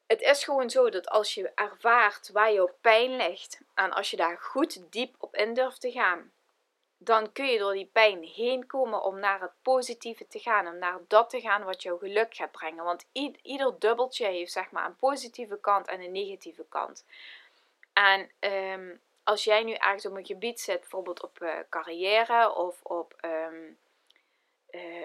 Het 0.06 0.20
is 0.20 0.44
gewoon 0.44 0.70
zo 0.70 0.88
dat 0.88 1.08
als 1.08 1.34
je 1.34 1.52
ervaart 1.54 2.30
waar 2.32 2.52
jouw 2.52 2.74
pijn 2.80 3.16
ligt 3.16 3.60
en 3.74 3.92
als 3.92 4.10
je 4.10 4.16
daar 4.16 4.38
goed 4.38 4.92
diep 4.92 5.14
op 5.18 5.36
in 5.36 5.54
durft 5.54 5.80
te 5.80 5.90
gaan, 5.90 6.32
dan 7.02 7.32
kun 7.32 7.46
je 7.46 7.58
door 7.58 7.72
die 7.72 7.90
pijn 7.92 8.22
heen 8.22 8.66
komen 8.66 9.02
om 9.02 9.18
naar 9.18 9.40
het 9.40 9.52
positieve 9.62 10.26
te 10.26 10.38
gaan. 10.38 10.66
Om 10.66 10.78
naar 10.78 10.98
dat 11.08 11.30
te 11.30 11.40
gaan 11.40 11.64
wat 11.64 11.82
jou 11.82 11.98
geluk 11.98 12.34
gaat 12.34 12.50
brengen. 12.50 12.84
Want 12.84 13.06
ieder 13.42 13.78
dubbeltje 13.78 14.26
heeft 14.26 14.52
zeg 14.52 14.70
maar 14.70 14.86
een 14.86 14.96
positieve 14.96 15.58
kant 15.60 15.88
en 15.88 16.00
een 16.00 16.12
negatieve 16.12 16.64
kant. 16.68 17.04
En 17.92 18.30
ehm, 18.38 18.96
als 19.24 19.44
jij 19.44 19.62
nu 19.62 19.72
ergens 19.72 20.06
op 20.06 20.16
een 20.16 20.26
gebied 20.26 20.60
zit, 20.60 20.80
bijvoorbeeld 20.80 21.22
op 21.22 21.38
uh, 21.42 21.54
carrière 21.68 22.54
of 22.54 22.82
op 22.82 23.14
um, 23.24 23.78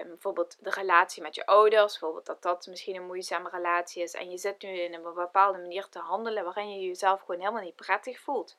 bijvoorbeeld 0.06 0.56
de 0.60 0.70
relatie 0.70 1.22
met 1.22 1.34
je 1.34 1.46
ouders, 1.46 1.92
bijvoorbeeld 1.92 2.26
dat 2.26 2.42
dat 2.42 2.66
misschien 2.66 2.96
een 2.96 3.06
moeizame 3.06 3.48
relatie 3.48 4.02
is. 4.02 4.14
En 4.14 4.30
je 4.30 4.38
zit 4.38 4.62
nu 4.62 4.68
in 4.68 4.94
een 4.94 5.14
bepaalde 5.14 5.58
manier 5.58 5.88
te 5.88 5.98
handelen 5.98 6.44
waarin 6.44 6.80
je 6.80 6.86
jezelf 6.86 7.20
gewoon 7.20 7.40
helemaal 7.40 7.62
niet 7.62 7.76
prettig 7.76 8.20
voelt 8.20 8.56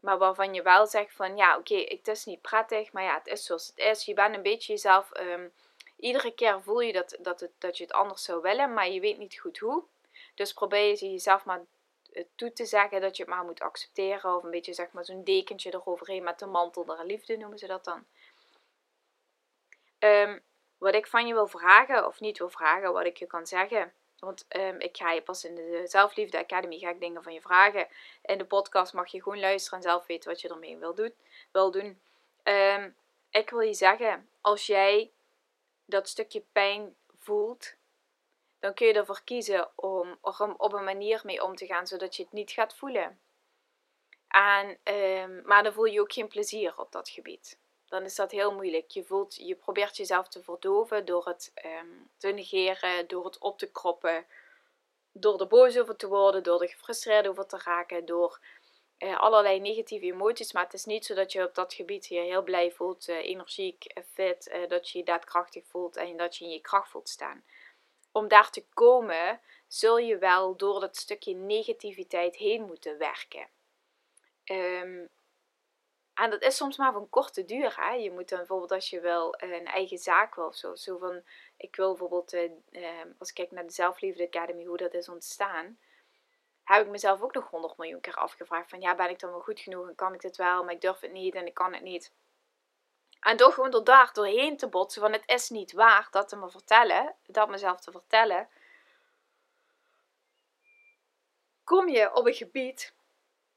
maar 0.00 0.18
waarvan 0.18 0.54
je 0.54 0.62
wel 0.62 0.86
zegt 0.86 1.14
van 1.14 1.36
ja, 1.36 1.56
oké, 1.58 1.76
het 1.76 2.08
is 2.08 2.24
niet 2.24 2.40
prettig, 2.40 2.92
maar 2.92 3.02
ja, 3.02 3.14
het 3.14 3.26
is 3.26 3.44
zoals 3.44 3.66
het 3.66 3.78
is. 3.78 4.04
Je 4.04 4.14
bent 4.14 4.34
een 4.34 4.42
beetje 4.42 4.72
jezelf. 4.72 5.12
Ehm, 5.12 5.48
iedere 5.96 6.34
keer 6.34 6.62
voel 6.62 6.80
je 6.80 6.92
dat, 6.92 7.16
dat, 7.20 7.40
het, 7.40 7.50
dat 7.58 7.76
je 7.76 7.82
het 7.82 7.92
anders 7.92 8.24
zou 8.24 8.42
willen, 8.42 8.74
maar 8.74 8.88
je 8.88 9.00
weet 9.00 9.18
niet 9.18 9.38
goed 9.38 9.58
hoe. 9.58 9.84
Dus 10.34 10.52
probeer 10.52 10.88
je 10.88 11.10
jezelf 11.10 11.44
maar 11.44 11.60
toe 12.34 12.52
te 12.52 12.64
zeggen 12.64 13.00
dat 13.00 13.16
je 13.16 13.22
het 13.22 13.32
maar 13.32 13.44
moet 13.44 13.60
accepteren. 13.60 14.36
Of 14.36 14.42
een 14.42 14.50
beetje 14.50 14.72
zeg 14.72 14.92
maar 14.92 15.04
zo'n 15.04 15.24
dekentje 15.24 15.74
eroverheen 15.74 16.22
met 16.22 16.38
de 16.38 16.46
mantel 16.46 16.84
der 16.84 17.04
liefde 17.04 17.36
noemen 17.36 17.58
ze 17.58 17.66
dat 17.66 17.84
dan. 17.84 18.04
Ehm, 19.98 20.38
wat 20.78 20.94
ik 20.94 21.06
van 21.06 21.26
je 21.26 21.34
wil 21.34 21.46
vragen, 21.46 22.06
of 22.06 22.20
niet 22.20 22.38
wil 22.38 22.50
vragen, 22.50 22.92
wat 22.92 23.04
ik 23.04 23.16
je 23.16 23.26
kan 23.26 23.46
zeggen. 23.46 23.92
Want 24.20 24.46
um, 24.48 24.80
ik 24.80 24.96
ga 24.96 25.12
je 25.12 25.22
pas 25.22 25.44
in 25.44 25.54
de 25.54 25.82
Zelfliefde 25.84 26.38
Academy 26.38 26.78
ga 26.78 26.90
ik 26.90 27.00
dingen 27.00 27.22
van 27.22 27.32
je 27.32 27.40
vragen. 27.40 27.88
In 28.22 28.38
de 28.38 28.44
podcast 28.44 28.92
mag 28.92 29.10
je 29.10 29.22
gewoon 29.22 29.40
luisteren 29.40 29.78
en 29.78 29.84
zelf 29.84 30.06
weten 30.06 30.30
wat 30.30 30.40
je 30.40 30.48
ermee 30.48 30.76
wil 30.76 30.94
doen. 30.94 31.14
Wil 31.52 31.70
doen. 31.70 32.00
Um, 32.44 32.96
ik 33.30 33.50
wil 33.50 33.60
je 33.60 33.74
zeggen, 33.74 34.28
als 34.40 34.66
jij 34.66 35.10
dat 35.84 36.08
stukje 36.08 36.44
pijn 36.52 36.96
voelt, 37.18 37.74
dan 38.58 38.74
kun 38.74 38.86
je 38.86 38.92
ervoor 38.92 39.22
kiezen 39.24 39.70
om 39.74 40.18
er 40.22 40.54
op 40.56 40.72
een 40.72 40.84
manier 40.84 41.20
mee 41.24 41.44
om 41.44 41.56
te 41.56 41.66
gaan 41.66 41.86
zodat 41.86 42.16
je 42.16 42.22
het 42.22 42.32
niet 42.32 42.50
gaat 42.50 42.76
voelen. 42.76 43.20
En, 44.28 44.78
um, 44.94 45.42
maar 45.44 45.62
dan 45.62 45.72
voel 45.72 45.84
je 45.84 46.00
ook 46.00 46.12
geen 46.12 46.28
plezier 46.28 46.78
op 46.78 46.92
dat 46.92 47.08
gebied 47.08 47.59
dan 47.90 48.04
is 48.04 48.14
dat 48.14 48.30
heel 48.30 48.54
moeilijk. 48.54 48.90
Je, 48.90 49.04
voelt, 49.04 49.36
je 49.36 49.54
probeert 49.54 49.96
jezelf 49.96 50.28
te 50.28 50.42
verdoven 50.42 51.04
door 51.04 51.26
het 51.26 51.52
um, 51.64 52.10
te 52.16 52.28
negeren, 52.28 53.08
door 53.08 53.24
het 53.24 53.38
op 53.38 53.58
te 53.58 53.70
kroppen. 53.70 54.26
door 55.12 55.40
er 55.40 55.46
boos 55.46 55.78
over 55.78 55.96
te 55.96 56.08
worden, 56.08 56.42
door 56.42 56.62
er 56.62 56.68
gefrustreerd 56.68 57.26
over 57.26 57.46
te 57.46 57.60
raken, 57.64 58.04
door 58.04 58.40
uh, 58.98 59.20
allerlei 59.20 59.60
negatieve 59.60 60.04
emoties. 60.04 60.52
Maar 60.52 60.64
het 60.64 60.74
is 60.74 60.84
niet 60.84 61.04
zo 61.04 61.14
dat 61.14 61.32
je 61.32 61.44
op 61.44 61.54
dat 61.54 61.74
gebied 61.74 62.06
je 62.06 62.20
heel 62.20 62.42
blij 62.42 62.70
voelt, 62.72 63.08
uh, 63.08 63.16
energiek, 63.16 63.84
fit, 64.12 64.58
dat 64.68 64.90
je 64.90 64.98
je 64.98 65.04
daadkrachtig 65.04 65.64
voelt 65.66 65.96
en 65.96 66.16
dat 66.16 66.36
je 66.36 66.44
in 66.44 66.50
je 66.50 66.60
kracht 66.60 66.90
voelt 66.90 67.08
staan. 67.08 67.44
Om 68.12 68.28
daar 68.28 68.50
te 68.50 68.64
komen, 68.74 69.40
zul 69.68 69.98
je 69.98 70.18
wel 70.18 70.56
door 70.56 70.80
dat 70.80 70.96
stukje 70.96 71.34
negativiteit 71.34 72.36
heen 72.36 72.62
moeten 72.62 72.98
werken. 72.98 73.46
Um, 74.44 75.08
en 76.14 76.30
dat 76.30 76.42
is 76.42 76.56
soms 76.56 76.76
maar 76.76 76.92
van 76.92 77.08
korte 77.08 77.44
duur. 77.44 77.76
Hè? 77.76 77.90
Je 77.90 78.10
moet 78.10 78.28
dan 78.28 78.38
bijvoorbeeld 78.38 78.72
als 78.72 78.90
je 78.90 79.00
wel 79.00 79.34
een 79.42 79.66
eigen 79.66 79.98
zaak 79.98 80.34
wil 80.34 80.46
of 80.46 80.56
zo. 80.56 80.74
Zo 80.74 80.98
van, 80.98 81.22
ik 81.56 81.76
wil 81.76 81.88
bijvoorbeeld, 81.88 82.32
uh, 82.32 82.50
als 83.18 83.28
ik 83.28 83.34
kijk 83.34 83.50
naar 83.50 83.66
de 83.66 83.72
Zelfliefde 83.72 84.26
Academy, 84.26 84.64
hoe 84.64 84.76
dat 84.76 84.94
is 84.94 85.08
ontstaan. 85.08 85.78
Heb 86.64 86.84
ik 86.84 86.90
mezelf 86.90 87.22
ook 87.22 87.34
nog 87.34 87.50
honderd 87.50 87.76
miljoen 87.76 88.00
keer 88.00 88.14
afgevraagd. 88.14 88.70
Van 88.70 88.80
ja, 88.80 88.94
ben 88.94 89.10
ik 89.10 89.18
dan 89.18 89.30
wel 89.30 89.40
goed 89.40 89.60
genoeg 89.60 89.88
en 89.88 89.94
kan 89.94 90.14
ik 90.14 90.20
dit 90.20 90.36
wel, 90.36 90.64
maar 90.64 90.74
ik 90.74 90.80
durf 90.80 91.00
het 91.00 91.12
niet 91.12 91.34
en 91.34 91.46
ik 91.46 91.54
kan 91.54 91.72
het 91.72 91.82
niet. 91.82 92.12
En 93.20 93.36
toch 93.36 93.54
gewoon 93.54 93.70
door 93.70 93.84
daar 93.84 94.12
doorheen 94.12 94.56
te 94.56 94.68
botsen 94.68 95.02
van 95.02 95.12
het 95.12 95.22
is 95.26 95.48
niet 95.48 95.72
waar 95.72 96.08
dat 96.10 96.28
te 96.28 96.36
me 96.36 96.50
vertellen, 96.50 97.14
dat 97.26 97.48
mezelf 97.48 97.80
te 97.80 97.90
vertellen. 97.90 98.48
Kom 101.64 101.88
je 101.88 102.14
op 102.14 102.26
een 102.26 102.34
gebied 102.34 102.94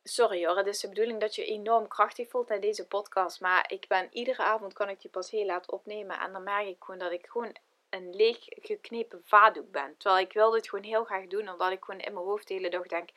Sorry 0.05 0.45
hoor, 0.45 0.57
het 0.57 0.67
is 0.67 0.79
de 0.79 0.87
bedoeling 0.87 1.19
dat 1.19 1.35
je 1.35 1.45
enorm 1.45 1.87
krachtig 1.87 2.29
voelt 2.29 2.47
bij 2.47 2.59
deze 2.59 2.87
podcast. 2.87 3.41
Maar 3.41 3.71
ik 3.71 3.87
ben 3.87 4.09
iedere 4.11 4.43
avond 4.43 4.73
kan 4.73 4.89
ik 4.89 5.01
die 5.01 5.09
pas 5.09 5.31
heel 5.31 5.45
laat 5.45 5.71
opnemen. 5.71 6.19
En 6.19 6.31
dan 6.31 6.43
merk 6.43 6.67
ik 6.67 6.75
gewoon 6.79 6.99
dat 6.99 7.11
ik 7.11 7.25
gewoon 7.27 7.55
een 7.89 8.15
leeg 8.15 8.37
geknepen 8.39 9.21
vaatdoek 9.23 9.71
ben. 9.71 9.97
Terwijl 9.97 10.25
ik 10.25 10.33
wil 10.33 10.51
dit 10.51 10.69
gewoon 10.69 10.85
heel 10.85 11.03
graag 11.03 11.27
doen. 11.27 11.49
Omdat 11.49 11.71
ik 11.71 11.83
gewoon 11.83 11.99
in 11.99 12.13
mijn 12.13 12.25
hoofd 12.25 12.47
de 12.47 12.53
hele 12.53 12.69
dag 12.69 12.87
denk. 12.87 13.09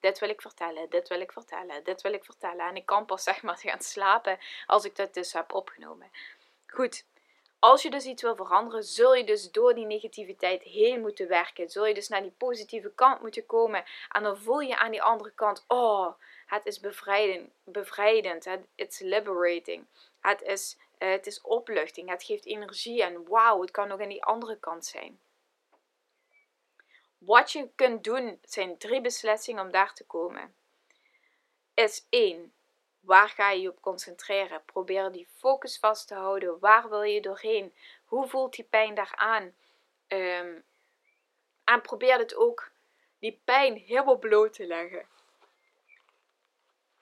Dit 0.00 0.18
wil 0.18 0.28
ik 0.28 0.40
vertellen, 0.40 0.90
dit 0.90 1.08
wil 1.08 1.20
ik 1.20 1.32
vertellen, 1.32 1.84
dit 1.84 2.02
wil 2.02 2.12
ik 2.12 2.24
vertellen. 2.24 2.68
En 2.68 2.76
ik 2.76 2.86
kan 2.86 3.04
pas 3.04 3.22
zeg 3.30 3.42
maar 3.42 3.58
gaan 3.58 3.80
slapen 3.80 4.38
als 4.66 4.84
ik 4.84 4.96
dat 4.96 5.14
dus 5.14 5.32
heb 5.32 5.52
opgenomen. 5.52 6.10
Goed, 6.66 7.04
als 7.64 7.82
je 7.82 7.90
dus 7.90 8.04
iets 8.04 8.22
wil 8.22 8.36
veranderen, 8.36 8.82
zul 8.82 9.14
je 9.14 9.24
dus 9.24 9.50
door 9.50 9.74
die 9.74 9.86
negativiteit 9.86 10.62
heen 10.62 11.00
moeten 11.00 11.28
werken. 11.28 11.70
Zul 11.70 11.86
je 11.86 11.94
dus 11.94 12.08
naar 12.08 12.22
die 12.22 12.34
positieve 12.38 12.92
kant 12.94 13.20
moeten 13.20 13.46
komen. 13.46 13.84
En 14.08 14.22
dan 14.22 14.38
voel 14.38 14.60
je 14.60 14.78
aan 14.78 14.90
die 14.90 15.02
andere 15.02 15.32
kant, 15.34 15.64
oh, 15.68 16.14
het 16.46 16.66
is 16.66 16.80
bevrijdend. 16.80 17.50
bevrijdend 17.64 18.48
it's 18.74 18.98
liberating. 18.98 19.86
Het 20.20 20.42
is, 20.42 20.78
uh, 20.98 21.10
het 21.10 21.26
is 21.26 21.40
opluchting. 21.40 22.08
Het 22.08 22.22
geeft 22.22 22.46
energie. 22.46 23.02
En 23.02 23.28
wauw, 23.28 23.60
het 23.60 23.70
kan 23.70 23.92
ook 23.92 24.00
aan 24.00 24.08
die 24.08 24.24
andere 24.24 24.58
kant 24.58 24.84
zijn. 24.84 25.20
Wat 27.18 27.52
je 27.52 27.68
kunt 27.74 28.04
doen, 28.04 28.38
zijn 28.42 28.78
drie 28.78 29.00
beslissingen 29.00 29.64
om 29.64 29.70
daar 29.70 29.94
te 29.94 30.04
komen. 30.04 30.54
Is 31.74 32.06
één, 32.08 32.53
Waar 33.04 33.28
ga 33.28 33.50
je 33.50 33.60
je 33.60 33.70
op 33.70 33.80
concentreren? 33.80 34.64
Probeer 34.64 35.12
die 35.12 35.28
focus 35.36 35.78
vast 35.78 36.08
te 36.08 36.14
houden. 36.14 36.58
Waar 36.58 36.88
wil 36.88 37.02
je 37.02 37.20
doorheen? 37.20 37.74
Hoe 38.04 38.28
voelt 38.28 38.54
die 38.54 38.64
pijn 38.64 38.94
daar 38.94 39.12
aan? 39.14 39.54
Ehm, 40.06 40.60
en 41.64 41.80
probeer 41.80 42.18
het 42.18 42.34
ook, 42.34 42.70
die 43.18 43.40
pijn 43.44 43.76
helemaal 43.76 44.18
bloot 44.18 44.52
te 44.52 44.66
leggen. 44.66 45.06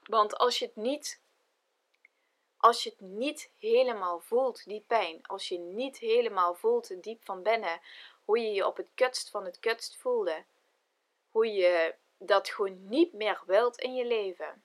Want 0.03 0.37
als 0.37 0.59
je 0.59 0.65
het 0.65 0.77
niet, 0.77 1.21
als 2.57 2.83
je 2.83 2.91
het 2.91 3.01
niet 3.01 3.51
helemaal 3.59 4.21
voelt, 4.21 4.65
die 4.65 4.85
pijn, 4.87 5.27
als 5.27 5.49
je 5.49 5.59
niet 5.59 5.99
helemaal 5.99 6.55
voelt 6.55 7.03
diep 7.03 7.25
van 7.25 7.43
binnen, 7.43 7.81
hoe 8.25 8.39
je 8.39 8.53
je 8.53 8.67
op 8.67 8.77
het 8.77 8.89
kutst 8.95 9.31
van 9.31 9.45
het 9.45 9.61
kutst 9.61 9.97
voelde, 9.97 10.45
hoe 11.31 11.53
je 11.53 11.95
dat 12.19 12.49
gewoon 12.49 12.89
niet 12.89 13.13
meer 13.13 13.43
wilt 13.47 13.79
in 13.79 13.95
je 13.95 14.05
leven, 14.05 14.63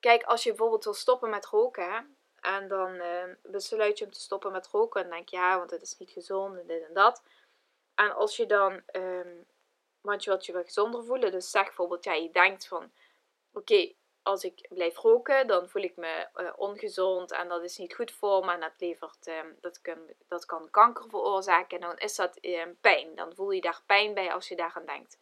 Kijk, 0.00 0.22
als 0.22 0.42
je 0.42 0.48
bijvoorbeeld 0.48 0.84
wil 0.84 0.94
stoppen 0.94 1.30
met 1.30 1.46
roken, 1.46 2.16
en 2.40 2.68
dan 2.68 2.94
uh, 2.94 3.24
besluit 3.42 3.98
je 3.98 4.04
om 4.04 4.10
te 4.10 4.20
stoppen 4.20 4.52
met 4.52 4.66
roken, 4.66 5.04
en 5.04 5.10
denk 5.10 5.28
je 5.28 5.36
ja, 5.36 5.58
want 5.58 5.70
het 5.70 5.82
is 5.82 5.96
niet 5.98 6.10
gezond 6.10 6.58
en 6.58 6.66
dit 6.66 6.86
en 6.88 6.94
dat. 6.94 7.22
En 7.94 8.14
als 8.14 8.36
je 8.36 8.46
dan, 8.46 8.82
um, 8.92 9.46
want 10.00 10.24
je 10.24 10.30
wilt 10.30 10.46
je 10.46 10.52
wel 10.52 10.64
gezonder 10.64 11.04
voelen, 11.04 11.30
dus 11.30 11.50
zeg 11.50 11.64
bijvoorbeeld, 11.64 12.04
ja, 12.04 12.12
je 12.12 12.30
denkt 12.30 12.66
van, 12.66 12.92
oké, 13.52 13.92
als 14.22 14.44
ik 14.44 14.66
blijf 14.68 14.96
roken, 14.96 15.46
dan 15.46 15.68
voel 15.68 15.82
ik 15.82 15.96
me 15.96 16.28
uh, 16.34 16.52
ongezond 16.56 17.32
en 17.32 17.48
dat 17.48 17.62
is 17.62 17.76
niet 17.76 17.94
goed 17.94 18.12
voor 18.12 18.44
me 18.44 18.52
en 18.52 18.60
dat 18.60 18.72
levert, 18.78 19.26
um, 19.26 19.56
dat, 19.60 19.80
kan, 19.80 19.98
dat 20.28 20.44
kan 20.44 20.70
kanker 20.70 21.08
veroorzaken 21.08 21.80
en 21.80 21.86
dan 21.88 21.98
is 21.98 22.16
dat 22.16 22.38
um, 22.44 22.78
pijn. 22.80 23.14
Dan 23.14 23.34
voel 23.34 23.50
je 23.50 23.60
daar 23.60 23.82
pijn 23.86 24.14
bij 24.14 24.32
als 24.32 24.48
je 24.48 24.56
daaraan 24.56 24.86
denkt 24.86 25.18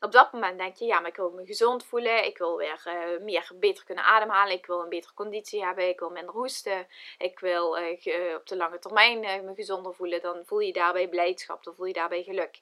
op 0.00 0.12
dat 0.12 0.32
moment 0.32 0.58
denk 0.58 0.76
je, 0.76 0.84
ja, 0.84 1.00
maar 1.00 1.10
ik 1.10 1.16
wil 1.16 1.30
me 1.30 1.46
gezond 1.46 1.84
voelen. 1.84 2.24
Ik 2.24 2.38
wil 2.38 2.56
weer 2.56 2.82
uh, 2.86 3.24
meer, 3.24 3.50
beter 3.54 3.84
kunnen 3.84 4.04
ademhalen. 4.04 4.54
Ik 4.54 4.66
wil 4.66 4.80
een 4.80 4.88
betere 4.88 5.14
conditie 5.14 5.64
hebben. 5.64 5.88
Ik 5.88 5.98
wil 5.98 6.10
minder 6.10 6.34
hoesten. 6.34 6.86
Ik 7.18 7.38
wil 7.38 7.78
uh, 7.78 8.34
op 8.34 8.46
de 8.46 8.56
lange 8.56 8.78
termijn 8.78 9.24
uh, 9.24 9.40
me 9.40 9.54
gezonder 9.54 9.94
voelen. 9.94 10.22
Dan 10.22 10.42
voel 10.44 10.58
je 10.58 10.72
daarbij 10.72 11.08
blijdschap. 11.08 11.64
Dan 11.64 11.74
voel 11.74 11.86
je 11.86 11.92
daarbij 11.92 12.22
geluk. 12.22 12.60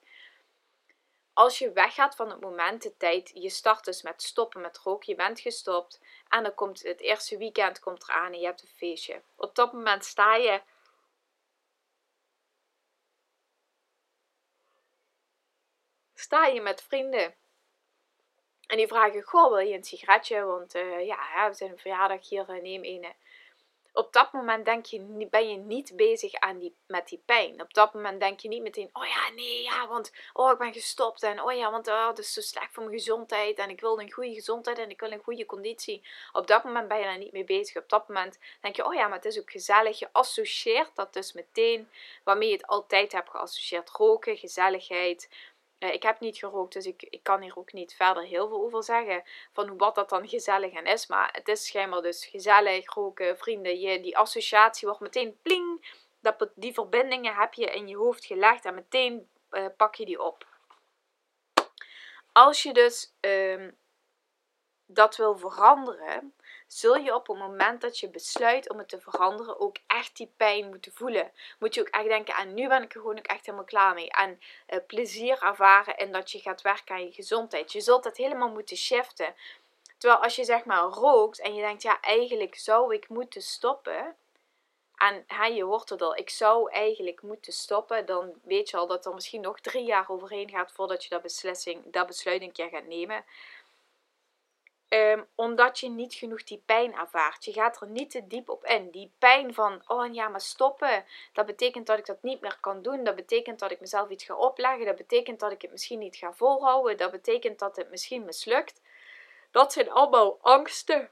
Als 1.33 1.59
je 1.59 1.73
weggaat 1.73 2.17
van 2.17 2.31
het 2.31 2.41
moment, 2.41 2.83
de 2.83 2.97
tijd, 2.97 3.31
je 3.35 3.51
start 3.51 3.85
dus 3.85 4.03
met 4.03 4.23
stoppen 4.23 4.61
met 4.61 4.79
roken. 4.79 5.13
Je 5.13 5.15
bent 5.15 5.41
gestopt. 5.41 6.01
En 6.29 6.43
dan 6.43 6.55
komt 6.55 6.83
het 6.83 7.01
eerste 7.01 7.37
weekend 7.37 7.81
komt 7.81 8.03
eraan 8.09 8.33
en 8.33 8.39
je 8.39 8.47
hebt 8.47 8.63
een 8.63 8.69
feestje. 8.69 9.21
Op 9.37 9.55
dat 9.55 9.73
moment 9.73 10.05
sta 10.05 10.35
je 10.35 10.61
sta 16.25 16.47
je 16.47 16.61
met 16.61 16.83
vrienden. 16.83 17.35
En 18.67 18.77
die 18.77 18.87
vragen, 18.87 19.23
goh, 19.23 19.49
wil 19.49 19.67
je 19.67 19.75
een 19.75 19.85
sigaretje? 19.85 20.45
Want 20.45 20.75
uh, 20.75 21.07
ja, 21.07 21.49
we 21.49 21.55
zijn 21.55 21.71
een 21.71 21.79
verjaardag 21.79 22.29
hier, 22.29 22.51
uh, 22.51 22.63
neem 22.63 22.85
een. 22.85 23.07
Op 23.93 24.13
dat 24.13 24.33
moment 24.33 24.65
denk 24.65 24.87
je, 24.87 25.27
ben 25.31 25.49
je 25.49 25.57
niet 25.57 25.97
bezig 25.97 26.35
aan 26.35 26.59
die, 26.59 26.77
met 26.87 27.09
die 27.09 27.23
pijn. 27.25 27.61
Op 27.61 27.75
dat 27.75 27.95
moment 27.95 28.21
denk 28.21 28.41
je 28.41 28.49
niet 28.49 28.63
meteen, 28.63 28.91
oh 28.93 29.07
ja, 29.07 29.31
nee, 29.31 29.63
ja, 29.63 29.89
want 29.89 30.13
oh, 30.33 30.51
ik 30.51 30.59
ben 30.59 30.73
gestopt. 30.73 31.23
En 31.23 31.43
oh 31.43 31.53
ja, 31.53 31.71
want 31.71 31.89
oh, 31.89 32.09
het 32.09 32.19
is 32.19 32.33
zo 32.33 32.41
slecht 32.41 32.73
voor 32.73 32.83
mijn 32.83 32.99
gezondheid. 32.99 33.59
En 33.59 33.71
ik 33.71 33.81
wil 33.81 34.01
een 34.01 34.13
goede 34.13 34.35
gezondheid 34.35 34.79
en 34.79 34.91
ik 34.91 35.01
wil 35.01 35.13
een 35.13 35.23
goede 35.23 35.47
conditie. 35.47 36.07
Op 36.33 36.47
dat 36.47 36.65
moment 36.65 36.89
ben 36.89 36.99
je 36.99 37.05
daar 37.05 37.19
niet 37.19 37.33
mee 37.33 37.45
bezig. 37.45 37.83
Op 37.83 37.89
dat 37.89 38.09
moment 38.09 38.39
denk 38.61 38.77
je, 38.77 38.87
oh 38.87 38.95
ja, 38.95 39.07
maar 39.07 39.17
het 39.17 39.25
is 39.25 39.39
ook 39.39 39.51
gezellig. 39.51 39.99
Je 39.99 40.09
associeert 40.13 40.91
dat 40.95 41.13
dus 41.13 41.33
meteen 41.33 41.89
waarmee 42.25 42.49
je 42.49 42.57
het 42.57 42.67
altijd 42.67 43.13
hebt 43.13 43.31
geassocieerd. 43.31 43.91
Roken, 43.91 44.37
gezelligheid, 44.37 45.29
ik 45.93 46.03
heb 46.03 46.21
niet 46.21 46.39
gerookt, 46.39 46.73
dus 46.73 46.87
ik, 46.87 47.03
ik 47.03 47.23
kan 47.23 47.41
hier 47.41 47.57
ook 47.57 47.73
niet 47.73 47.95
verder 47.95 48.23
heel 48.23 48.49
veel 48.49 48.63
over 48.63 48.83
zeggen. 48.83 49.23
Van 49.53 49.77
wat 49.77 49.95
dat 49.95 50.09
dan 50.09 50.29
gezellig 50.29 50.73
en 50.73 50.85
is. 50.87 51.07
Maar 51.07 51.29
het 51.33 51.49
is 51.49 51.67
schijnbaar 51.67 52.03
dus 52.03 52.27
gezellig, 52.27 52.95
roken, 52.95 53.39
vrienden. 53.39 53.81
Je, 53.81 54.01
die 54.01 54.17
associatie 54.19 54.87
wordt 54.87 55.03
meteen 55.03 55.39
pling. 55.43 55.97
Dat, 56.21 56.51
die 56.55 56.75
verbindingen 56.75 57.35
heb 57.35 57.55
je 57.55 57.67
in 57.67 57.89
je 57.89 57.97
hoofd 57.97 58.25
gelegd 58.25 58.65
en 58.65 58.75
meteen 58.75 59.29
uh, 59.51 59.67
pak 59.77 59.95
je 59.95 60.05
die 60.05 60.23
op. 60.23 60.47
Als 62.33 62.63
je 62.63 62.73
dus 62.73 63.15
uh, 63.21 63.69
dat 64.87 65.17
wil 65.17 65.39
veranderen, 65.39 66.35
zul 66.75 66.97
je 66.97 67.15
op 67.15 67.27
het 67.27 67.39
moment 67.39 67.81
dat 67.81 67.99
je 67.99 68.09
besluit 68.09 68.71
om 68.71 68.79
het 68.79 68.89
te 68.89 69.01
veranderen 69.01 69.61
ook 69.61 69.77
echt 69.87 70.17
die 70.17 70.33
pijn 70.37 70.69
moeten 70.69 70.93
voelen. 70.93 71.31
Moet 71.59 71.75
je 71.75 71.81
ook 71.81 71.89
echt 71.89 72.09
denken, 72.09 72.35
en 72.35 72.55
nu 72.55 72.69
ben 72.69 72.83
ik 72.83 72.95
er 72.95 73.01
gewoon 73.01 73.19
ook 73.19 73.27
echt 73.27 73.47
helemaal 73.47 73.67
klaar 73.67 73.95
mee. 73.95 74.11
En 74.11 74.41
uh, 74.69 74.79
plezier 74.87 75.43
ervaren 75.43 75.97
in 75.97 76.13
dat 76.13 76.31
je 76.31 76.39
gaat 76.39 76.63
werken 76.63 76.95
aan 76.95 77.05
je 77.05 77.13
gezondheid. 77.13 77.73
Je 77.73 77.81
zult 77.81 78.03
dat 78.03 78.17
helemaal 78.17 78.49
moeten 78.49 78.77
shiften. 78.77 79.35
Terwijl 79.99 80.23
als 80.23 80.37
je 80.37 80.45
zeg 80.45 80.65
maar 80.65 80.83
rookt 80.83 81.41
en 81.41 81.55
je 81.55 81.61
denkt, 81.61 81.83
ja 81.83 82.01
eigenlijk 82.01 82.55
zou 82.55 82.95
ik 82.95 83.09
moeten 83.09 83.43
stoppen. 83.43 84.17
En 84.97 85.55
je 85.55 85.65
hoort 85.65 85.89
het 85.89 86.03
al, 86.03 86.17
ik 86.17 86.31
zou 86.31 86.71
eigenlijk 86.71 87.23
moeten 87.23 87.53
stoppen. 87.53 88.07
Dan 88.07 88.33
weet 88.43 88.71
je 88.71 88.77
al 88.77 88.87
dat 88.87 89.07
er 89.07 89.15
misschien 89.15 89.41
nog 89.41 89.61
drie 89.61 89.85
jaar 89.85 90.11
overheen 90.11 90.51
gaat 90.51 90.73
voordat 90.73 91.03
je 91.05 91.09
dat, 91.11 91.23
beslissing, 91.23 91.93
dat 91.93 92.07
besluit 92.07 92.43
een 92.43 92.53
keer 92.53 92.69
gaat 92.69 92.87
nemen. 92.87 93.25
Ehm, 94.95 95.23
omdat 95.35 95.79
je 95.81 95.89
niet 95.89 96.15
genoeg 96.15 96.45
die 96.45 96.63
pijn 96.67 96.95
ervaart. 96.95 97.45
Je 97.45 97.53
gaat 97.53 97.81
er 97.81 97.89
niet 97.89 98.11
te 98.11 98.27
diep 98.27 98.49
op 98.49 98.65
in. 98.65 98.91
Die 98.91 99.13
pijn 99.19 99.55
van, 99.55 99.83
oh 99.87 100.15
ja, 100.15 100.29
maar 100.29 100.41
stoppen. 100.41 101.05
Dat 101.33 101.47
betekent 101.47 101.87
dat 101.87 101.99
ik 101.99 102.07
dat 102.07 102.23
niet 102.23 102.41
meer 102.41 102.59
kan 102.61 102.83
doen. 102.83 103.05
Dat 103.05 103.15
betekent 103.15 103.59
dat 103.59 103.71
ik 103.71 103.81
mezelf 103.81 104.09
iets 104.09 104.25
ga 104.25 104.35
opleggen. 104.37 104.87
Dat 104.87 104.97
betekent 104.97 105.41
dat 105.41 105.53
ik 105.53 105.63
het 105.63 105.71
misschien 105.71 105.99
niet 105.99 106.17
ga 106.17 106.33
volhouden. 106.33 106.97
Dat 106.97 107.11
betekent 107.11 107.59
dat 107.59 107.77
het 107.77 107.91
misschien 107.91 108.25
mislukt. 108.25 108.81
Dat 109.51 109.73
zijn 109.73 109.91
allemaal 109.91 110.39
angsten 110.41 111.11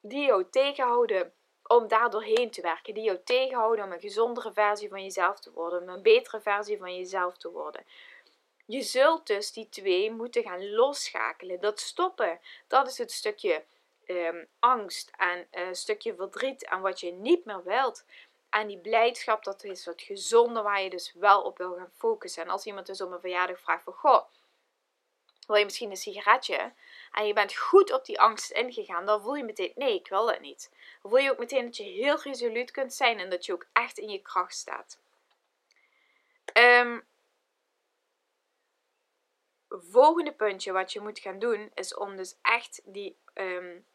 die 0.00 0.26
jou 0.26 0.46
tegenhouden 0.50 1.32
om 1.66 1.88
daar 1.88 2.10
doorheen 2.10 2.50
te 2.50 2.60
werken. 2.60 2.94
Die 2.94 3.04
jou 3.04 3.18
tegenhouden 3.24 3.84
om 3.84 3.92
een 3.92 4.00
gezondere 4.00 4.52
versie 4.52 4.88
van 4.88 5.02
jezelf 5.02 5.40
te 5.40 5.52
worden. 5.52 5.82
Om 5.82 5.88
een 5.88 6.02
betere 6.02 6.40
versie 6.40 6.78
van 6.78 6.96
jezelf 6.96 7.36
te 7.36 7.50
worden. 7.50 7.84
Je 8.68 8.82
zult 8.82 9.26
dus 9.26 9.52
die 9.52 9.68
twee 9.68 10.12
moeten 10.12 10.42
gaan 10.42 10.70
losschakelen. 10.70 11.60
Dat 11.60 11.80
stoppen, 11.80 12.40
dat 12.66 12.88
is 12.88 12.98
het 12.98 13.12
stukje 13.12 13.64
ehm, 14.06 14.44
angst 14.58 15.10
en 15.16 15.46
een 15.50 15.74
stukje 15.74 16.14
verdriet 16.14 16.64
en 16.64 16.80
wat 16.80 17.00
je 17.00 17.12
niet 17.12 17.44
meer 17.44 17.64
wilt. 17.64 18.04
En 18.50 18.66
die 18.66 18.78
blijdschap, 18.78 19.44
dat 19.44 19.64
is 19.64 19.84
het 19.84 20.02
gezonde 20.02 20.62
waar 20.62 20.82
je 20.82 20.90
dus 20.90 21.12
wel 21.12 21.42
op 21.42 21.58
wil 21.58 21.74
gaan 21.74 21.92
focussen. 21.96 22.42
En 22.42 22.48
als 22.48 22.66
iemand 22.66 22.86
dus 22.86 23.00
op 23.00 23.10
een 23.12 23.20
verjaardag 23.20 23.60
vraagt 23.60 23.84
van, 23.84 23.92
goh, 23.92 24.24
wil 25.46 25.56
je 25.56 25.64
misschien 25.64 25.90
een 25.90 25.96
sigaretje? 25.96 26.72
En 27.12 27.26
je 27.26 27.32
bent 27.32 27.56
goed 27.56 27.92
op 27.92 28.04
die 28.04 28.20
angst 28.20 28.50
ingegaan, 28.50 29.06
dan 29.06 29.22
voel 29.22 29.34
je 29.34 29.44
meteen, 29.44 29.72
nee, 29.74 29.94
ik 29.94 30.08
wil 30.08 30.26
dat 30.26 30.40
niet. 30.40 30.70
Dan 31.02 31.10
voel 31.10 31.20
je 31.20 31.30
ook 31.30 31.38
meteen 31.38 31.64
dat 31.64 31.76
je 31.76 31.82
heel 31.82 32.22
resoluut 32.22 32.70
kunt 32.70 32.94
zijn 32.94 33.18
en 33.18 33.30
dat 33.30 33.46
je 33.46 33.52
ook 33.52 33.66
echt 33.72 33.98
in 33.98 34.08
je 34.08 34.22
kracht 34.22 34.54
staat. 34.54 34.98
Um, 36.54 37.06
volgende 39.68 40.32
puntje 40.32 40.72
wat 40.72 40.92
je 40.92 41.00
moet 41.00 41.18
gaan 41.18 41.38
doen, 41.38 41.70
is 41.74 41.94
om 41.94 42.16
dus 42.16 42.38
echt 42.42 42.80
die, 42.84 43.16
um, 43.34 43.86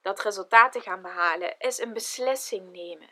dat 0.00 0.20
resultaat 0.20 0.72
te 0.72 0.80
gaan 0.80 1.02
behalen, 1.02 1.54
is 1.58 1.78
een 1.78 1.92
beslissing 1.92 2.72
nemen. 2.72 3.08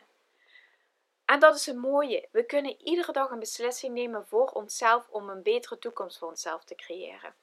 En 1.25 1.39
dat 1.39 1.55
is 1.55 1.67
een 1.67 1.79
mooie. 1.79 2.27
We 2.31 2.45
kunnen 2.45 2.81
iedere 2.81 3.11
dag 3.11 3.29
een 3.29 3.39
beslissing 3.39 3.93
nemen 3.93 4.27
voor 4.27 4.47
onszelf 4.47 5.07
om 5.09 5.29
een 5.29 5.43
betere 5.43 5.79
toekomst 5.79 6.17
voor 6.17 6.27
onszelf 6.27 6.63
te 6.63 6.75
creëren. 6.75 7.33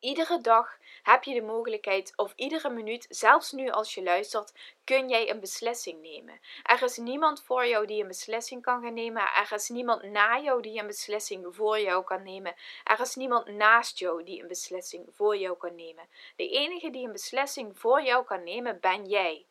Iedere 0.00 0.40
dag 0.40 0.78
heb 1.02 1.24
je 1.24 1.34
de 1.34 1.42
mogelijkheid, 1.42 2.12
of 2.16 2.32
iedere 2.36 2.70
minuut, 2.70 3.06
zelfs 3.08 3.52
nu 3.52 3.70
als 3.70 3.94
je 3.94 4.02
luistert, 4.02 4.52
kun 4.84 5.08
jij 5.08 5.30
een 5.30 5.40
beslissing 5.40 6.02
nemen. 6.02 6.40
Er 6.62 6.82
is 6.82 6.96
niemand 6.96 7.42
voor 7.42 7.66
jou 7.66 7.86
die 7.86 8.00
een 8.00 8.08
beslissing 8.08 8.62
kan 8.62 8.82
gaan 8.82 8.94
nemen. 8.94 9.22
Er 9.22 9.52
is 9.52 9.68
niemand 9.68 10.02
na 10.02 10.40
jou 10.40 10.62
die 10.62 10.80
een 10.80 10.86
beslissing 10.86 11.46
voor 11.54 11.80
jou 11.80 12.04
kan 12.04 12.22
nemen. 12.22 12.54
Er 12.84 13.00
is 13.00 13.14
niemand 13.14 13.46
naast 13.46 13.98
jou 13.98 14.24
die 14.24 14.40
een 14.42 14.48
beslissing 14.48 15.06
voor 15.14 15.36
jou 15.36 15.56
kan 15.56 15.74
nemen. 15.74 16.08
De 16.36 16.48
enige 16.48 16.90
die 16.90 17.06
een 17.06 17.12
beslissing 17.12 17.78
voor 17.78 18.02
jou 18.02 18.24
kan 18.24 18.42
nemen, 18.42 18.80
ben 18.80 19.06
jij. 19.06 19.46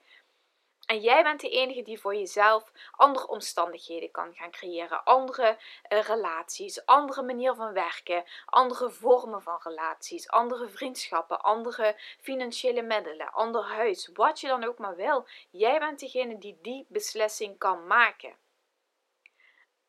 En 0.88 1.00
jij 1.00 1.24
bent 1.24 1.42
de 1.42 1.50
enige 1.50 1.82
die 1.82 2.00
voor 2.00 2.16
jezelf 2.16 2.72
andere 2.92 3.28
omstandigheden 3.28 4.12
kan 4.12 4.34
gaan 4.34 4.52
creëren. 4.52 5.04
Andere 5.04 5.58
uh, 5.90 6.02
relaties, 6.02 6.86
andere 6.86 7.22
manier 7.22 7.56
van 7.56 7.74
werken, 7.74 8.24
andere 8.46 8.90
vormen 8.90 9.42
van 9.42 9.60
relaties, 9.64 10.30
andere 10.30 10.70
vriendschappen, 10.70 11.42
andere 11.42 11.96
financiële 12.22 12.82
middelen, 12.82 13.34
ander 13.34 13.64
huis, 13.64 14.10
wat 14.14 14.40
je 14.40 14.48
dan 14.48 14.64
ook 14.64 14.78
maar 14.78 14.96
wil. 14.96 15.28
Jij 15.50 15.80
bent 15.80 16.00
degene 16.00 16.38
die 16.38 16.58
die 16.62 16.86
beslissing 16.90 17.58
kan 17.58 17.88
maken. 17.88 18.36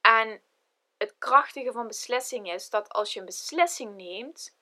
En 0.00 0.40
het 0.96 1.14
krachtige 1.18 1.72
van 1.72 1.86
beslissing 1.86 2.52
is 2.52 2.70
dat 2.70 2.88
als 2.88 3.12
je 3.12 3.20
een 3.20 3.26
beslissing 3.26 3.96
neemt, 3.96 4.56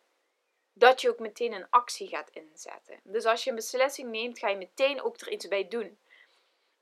dat 0.73 1.01
je 1.01 1.11
ook 1.11 1.19
meteen 1.19 1.53
een 1.53 1.71
actie 1.71 2.09
gaat 2.09 2.31
inzetten. 2.31 3.01
Dus 3.03 3.25
als 3.25 3.45
je 3.45 3.51
een 3.51 3.57
beslissing 3.57 4.11
neemt, 4.11 4.39
ga 4.39 4.49
je 4.49 4.57
meteen 4.57 5.03
ook 5.03 5.21
er 5.21 5.31
iets 5.31 5.49
bij 5.49 5.69
doen. 5.69 5.99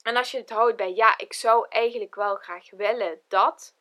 En 0.04 0.16
als 0.16 0.30
je 0.30 0.38
het 0.38 0.50
houdt 0.50 0.76
bij 0.76 0.92
ja, 0.92 1.18
ik 1.18 1.32
zou 1.32 1.66
eigenlijk 1.68 2.14
wel 2.14 2.34
graag 2.34 2.70
willen 2.70 3.20
dat. 3.28 3.74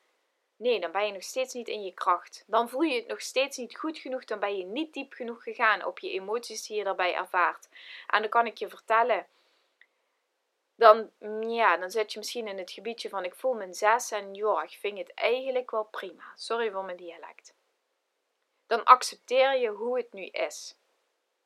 Nee, 0.55 0.79
dan 0.79 0.91
ben 0.91 1.05
je 1.05 1.11
nog 1.11 1.23
steeds 1.23 1.53
niet 1.53 1.67
in 1.67 1.83
je 1.83 1.93
kracht. 1.93 2.43
Dan 2.47 2.69
voel 2.69 2.81
je 2.81 2.95
het 2.95 3.07
nog 3.07 3.21
steeds 3.21 3.57
niet 3.57 3.77
goed 3.77 3.97
genoeg. 3.97 4.25
Dan 4.25 4.39
ben 4.39 4.57
je 4.57 4.65
niet 4.65 4.93
diep 4.93 5.13
genoeg 5.13 5.43
gegaan 5.43 5.85
op 5.85 5.99
je 5.99 6.11
emoties 6.11 6.67
die 6.67 6.77
je 6.77 6.83
daarbij 6.83 7.15
ervaart. 7.15 7.69
En 8.07 8.21
dan 8.21 8.29
kan 8.29 8.45
ik 8.45 8.57
je 8.57 8.69
vertellen. 8.69 9.27
Dan, 10.75 11.11
ja, 11.49 11.77
dan 11.77 11.91
zit 11.91 12.13
je 12.13 12.19
misschien 12.19 12.47
in 12.47 12.57
het 12.57 12.71
gebiedje 12.71 13.09
van 13.09 13.23
ik 13.23 13.35
voel 13.35 13.53
mijn 13.53 13.73
zes 13.73 14.11
en 14.11 14.33
joh, 14.33 14.63
ik 14.63 14.77
vind 14.79 14.97
het 14.97 15.13
eigenlijk 15.13 15.71
wel 15.71 15.83
prima. 15.83 16.23
Sorry 16.35 16.71
voor 16.71 16.83
mijn 16.83 16.97
dialect. 16.97 17.53
Dan 18.67 18.83
accepteer 18.83 19.57
je 19.57 19.69
hoe 19.69 19.97
het 19.97 20.13
nu 20.13 20.25
is. 20.25 20.75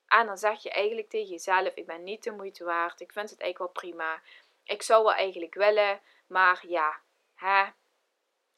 En 0.07 0.25
dan 0.25 0.37
zeg 0.37 0.63
je 0.63 0.71
eigenlijk 0.71 1.09
tegen 1.09 1.29
jezelf: 1.29 1.73
ik 1.73 1.85
ben 1.85 2.03
niet 2.03 2.23
de 2.23 2.31
moeite 2.31 2.63
waard. 2.63 2.99
Ik 2.99 3.11
vind 3.11 3.29
het 3.29 3.41
eigenlijk 3.41 3.73
wel 3.73 3.81
prima 3.83 4.21
ik 4.67 4.81
zou 4.81 5.03
wel 5.03 5.13
eigenlijk 5.13 5.53
willen, 5.53 6.01
maar 6.27 6.63
ja, 6.67 6.99
hè. 7.35 7.65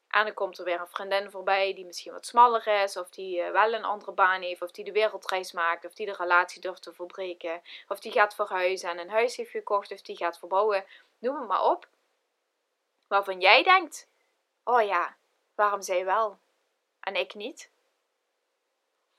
En 0.08 0.24
dan 0.24 0.34
komt 0.34 0.58
er 0.58 0.64
weer 0.64 0.80
een 0.80 0.88
vriendin 0.88 1.30
voorbij 1.30 1.74
die 1.74 1.84
misschien 1.84 2.12
wat 2.12 2.26
smaller 2.26 2.66
is, 2.66 2.96
of 2.96 3.10
die 3.10 3.40
eh, 3.40 3.50
wel 3.50 3.72
een 3.72 3.84
andere 3.84 4.12
baan 4.12 4.42
heeft, 4.42 4.62
of 4.62 4.70
die 4.70 4.84
de 4.84 4.92
wereldreis 4.92 5.52
maakt, 5.52 5.84
of 5.84 5.94
die 5.94 6.06
de 6.06 6.14
relatie 6.18 6.60
durft 6.60 6.82
te 6.82 6.92
verbreken, 6.92 7.62
of 7.88 8.00
die 8.00 8.12
gaat 8.12 8.34
verhuizen 8.34 8.90
en 8.90 8.98
een 8.98 9.10
huis 9.10 9.36
heeft 9.36 9.50
gekocht, 9.50 9.92
of 9.92 10.02
die 10.02 10.16
gaat 10.16 10.38
verbouwen. 10.38 10.84
Noem 11.18 11.36
het 11.36 11.48
maar 11.48 11.64
op. 11.64 11.88
Waarvan 13.06 13.40
jij 13.40 13.62
denkt: 13.62 14.08
oh 14.64 14.82
ja, 14.82 15.16
waarom 15.54 15.82
zij 15.82 16.04
wel 16.04 16.38
en 17.00 17.14
ik 17.14 17.34
niet? 17.34 17.70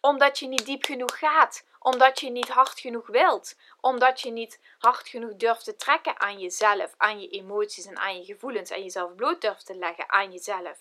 Omdat 0.01 0.39
je 0.39 0.47
niet 0.47 0.65
diep 0.65 0.83
genoeg 0.83 1.19
gaat 1.19 1.63
omdat 1.83 2.19
je 2.19 2.29
niet 2.29 2.49
hard 2.49 2.79
genoeg 2.79 3.07
wilt. 3.07 3.55
Omdat 3.79 4.21
je 4.21 4.31
niet 4.31 4.59
hard 4.79 5.07
genoeg 5.07 5.35
durft 5.35 5.63
te 5.63 5.75
trekken 5.75 6.19
aan 6.19 6.39
jezelf, 6.39 6.93
aan 6.97 7.21
je 7.21 7.29
emoties 7.29 7.85
en 7.85 7.97
aan 7.97 8.17
je 8.17 8.25
gevoelens. 8.25 8.69
En 8.69 8.81
jezelf 8.81 9.15
bloot 9.15 9.41
durft 9.41 9.65
te 9.65 9.75
leggen 9.75 10.09
aan 10.09 10.31
jezelf. 10.31 10.79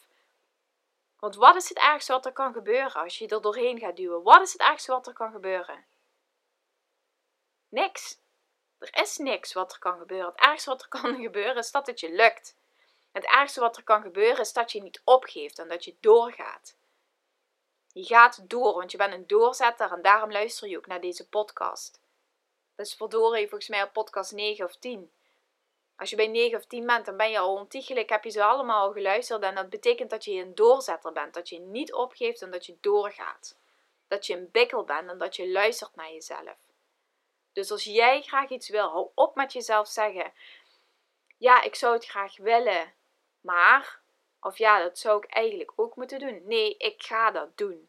Want 1.18 1.34
wat 1.34 1.56
is 1.56 1.68
het 1.68 1.78
ergste 1.78 2.12
wat 2.12 2.26
er 2.26 2.32
kan 2.32 2.52
gebeuren 2.52 3.02
als 3.02 3.18
je 3.18 3.28
er 3.28 3.42
doorheen 3.42 3.78
gaat 3.78 3.96
duwen? 3.96 4.22
Wat 4.22 4.42
is 4.42 4.52
het 4.52 4.60
ergste 4.60 4.92
wat 4.92 5.06
er 5.06 5.12
kan 5.12 5.32
gebeuren? 5.32 5.84
Niks. 7.68 8.18
Er 8.78 9.00
is 9.02 9.16
niks 9.16 9.52
wat 9.52 9.72
er 9.72 9.78
kan 9.78 9.98
gebeuren. 9.98 10.30
Het 10.30 10.44
ergste 10.44 10.70
wat 10.70 10.82
er 10.82 10.88
kan 10.88 11.20
gebeuren 11.22 11.56
is 11.56 11.70
dat 11.70 11.86
het 11.86 12.00
je 12.00 12.12
lukt. 12.12 12.56
Het 13.12 13.24
ergste 13.24 13.60
wat 13.60 13.76
er 13.76 13.82
kan 13.82 14.02
gebeuren 14.02 14.40
is 14.40 14.52
dat 14.52 14.72
je 14.72 14.82
niet 14.82 15.00
opgeeft 15.04 15.58
en 15.58 15.68
dat 15.68 15.84
je 15.84 15.96
doorgaat. 16.00 16.74
Je 17.92 18.04
gaat 18.04 18.50
door, 18.50 18.74
want 18.74 18.90
je 18.90 18.98
bent 18.98 19.12
een 19.12 19.26
doorzetter 19.26 19.92
en 19.92 20.02
daarom 20.02 20.32
luister 20.32 20.68
je 20.68 20.76
ook 20.76 20.86
naar 20.86 21.00
deze 21.00 21.28
podcast. 21.28 22.00
Dat 22.74 22.86
is 22.86 22.94
verdorie 22.94 23.48
volgens 23.48 23.68
mij 23.68 23.82
op 23.82 23.92
podcast 23.92 24.32
9 24.32 24.64
of 24.64 24.76
10. 24.76 25.10
Als 25.96 26.10
je 26.10 26.16
bij 26.16 26.26
9 26.26 26.58
of 26.58 26.66
10 26.66 26.86
bent, 26.86 27.06
dan 27.06 27.16
ben 27.16 27.30
je 27.30 27.38
al 27.38 27.54
ontiegelijk, 27.54 28.10
heb 28.10 28.24
je 28.24 28.30
ze 28.30 28.44
allemaal 28.44 28.86
al 28.86 28.92
geluisterd. 28.92 29.42
En 29.42 29.54
dat 29.54 29.70
betekent 29.70 30.10
dat 30.10 30.24
je 30.24 30.32
een 30.32 30.54
doorzetter 30.54 31.12
bent. 31.12 31.34
Dat 31.34 31.48
je 31.48 31.58
niet 31.58 31.92
opgeeft 31.92 32.42
en 32.42 32.50
dat 32.50 32.66
je 32.66 32.76
doorgaat. 32.80 33.56
Dat 34.08 34.26
je 34.26 34.36
een 34.36 34.48
bikkel 34.52 34.84
bent 34.84 35.10
en 35.10 35.18
dat 35.18 35.36
je 35.36 35.50
luistert 35.50 35.94
naar 35.94 36.12
jezelf. 36.12 36.56
Dus 37.52 37.70
als 37.70 37.84
jij 37.84 38.22
graag 38.22 38.50
iets 38.50 38.68
wil, 38.68 38.88
hou 38.88 39.08
op 39.14 39.34
met 39.34 39.52
jezelf 39.52 39.88
zeggen. 39.88 40.32
Ja, 41.38 41.62
ik 41.62 41.74
zou 41.74 41.94
het 41.94 42.06
graag 42.06 42.36
willen, 42.36 42.94
maar 43.40 44.00
of 44.40 44.58
ja, 44.58 44.82
dat 44.82 44.98
zou 44.98 45.24
ik 45.24 45.30
eigenlijk 45.30 45.72
ook 45.76 45.96
moeten 45.96 46.18
doen. 46.18 46.42
Nee, 46.44 46.76
ik 46.76 47.02
ga 47.02 47.30
dat 47.30 47.56
doen. 47.56 47.88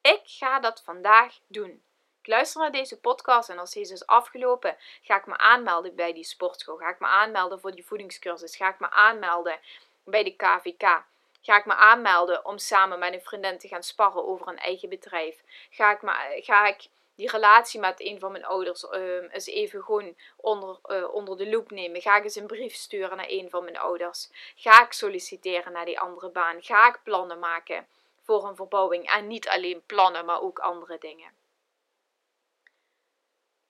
Ik 0.00 0.20
ga 0.24 0.60
dat 0.60 0.82
vandaag 0.84 1.38
doen. 1.46 1.82
Ik 2.20 2.26
luister 2.26 2.60
naar 2.60 2.72
deze 2.72 3.00
podcast 3.00 3.48
en 3.48 3.58
als 3.58 3.72
deze 3.72 3.92
is 3.92 4.06
afgelopen, 4.06 4.76
ga 5.02 5.16
ik 5.16 5.26
me 5.26 5.38
aanmelden 5.38 5.94
bij 5.94 6.12
die 6.12 6.24
sportschool. 6.24 6.76
Ga 6.76 6.88
ik 6.88 7.00
me 7.00 7.06
aanmelden 7.06 7.60
voor 7.60 7.74
die 7.74 7.86
voedingscursus. 7.86 8.56
Ga 8.56 8.68
ik 8.68 8.80
me 8.80 8.90
aanmelden 8.90 9.58
bij 10.04 10.24
de 10.24 10.36
KVK. 10.36 11.02
Ga 11.42 11.56
ik 11.58 11.66
me 11.66 11.74
aanmelden 11.74 12.44
om 12.44 12.58
samen 12.58 12.98
met 12.98 13.12
een 13.12 13.22
vriendin 13.22 13.58
te 13.58 13.68
gaan 13.68 13.82
sparren 13.82 14.26
over 14.26 14.48
een 14.48 14.58
eigen 14.58 14.88
bedrijf. 14.88 15.42
Ga 15.70 15.90
ik, 15.90 16.02
me, 16.02 16.40
ga 16.42 16.66
ik 16.66 16.88
die 17.18 17.30
relatie 17.30 17.80
met 17.80 18.00
een 18.00 18.18
van 18.18 18.32
mijn 18.32 18.44
ouders 18.44 18.82
uh, 18.82 19.32
eens 19.32 19.46
even 19.46 19.82
gewoon 19.82 20.16
onder, 20.36 20.78
uh, 20.86 21.14
onder 21.14 21.36
de 21.36 21.48
loep 21.48 21.70
nemen. 21.70 22.00
Ga 22.00 22.16
ik 22.16 22.24
eens 22.24 22.34
een 22.34 22.46
brief 22.46 22.74
sturen 22.74 23.16
naar 23.16 23.28
een 23.28 23.50
van 23.50 23.64
mijn 23.64 23.78
ouders? 23.78 24.28
Ga 24.56 24.84
ik 24.84 24.92
solliciteren 24.92 25.72
naar 25.72 25.84
die 25.84 26.00
andere 26.00 26.30
baan? 26.30 26.62
Ga 26.62 26.88
ik 26.88 27.00
plannen 27.02 27.38
maken 27.38 27.86
voor 28.22 28.48
een 28.48 28.56
verbouwing? 28.56 29.10
En 29.10 29.26
niet 29.26 29.48
alleen 29.48 29.82
plannen, 29.86 30.24
maar 30.24 30.40
ook 30.40 30.58
andere 30.58 30.98
dingen. 30.98 31.32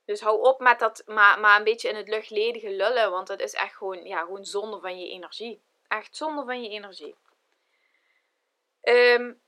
Dus 0.05 0.21
hou 0.21 0.43
op 0.43 0.61
met 0.61 0.79
dat 0.79 1.03
maar, 1.07 1.41
maar 1.41 1.59
een 1.59 1.65
beetje 1.65 1.89
in 1.89 1.97
het 1.97 2.09
luchtledige 2.09 2.71
lullen, 2.71 3.11
want 3.11 3.29
het 3.29 3.41
is 3.41 3.55
echt 3.55 3.77
gewoon, 3.77 4.05
ja, 4.05 4.21
gewoon 4.21 4.45
zonde 4.45 4.81
van 4.81 4.99
je 4.99 5.09
energie. 5.11 5.61
Echt 5.89 6.17
zonde 6.17 6.45
van 6.45 6.63
je 6.63 6.69
energie. 6.69 7.15
Um, 8.83 9.41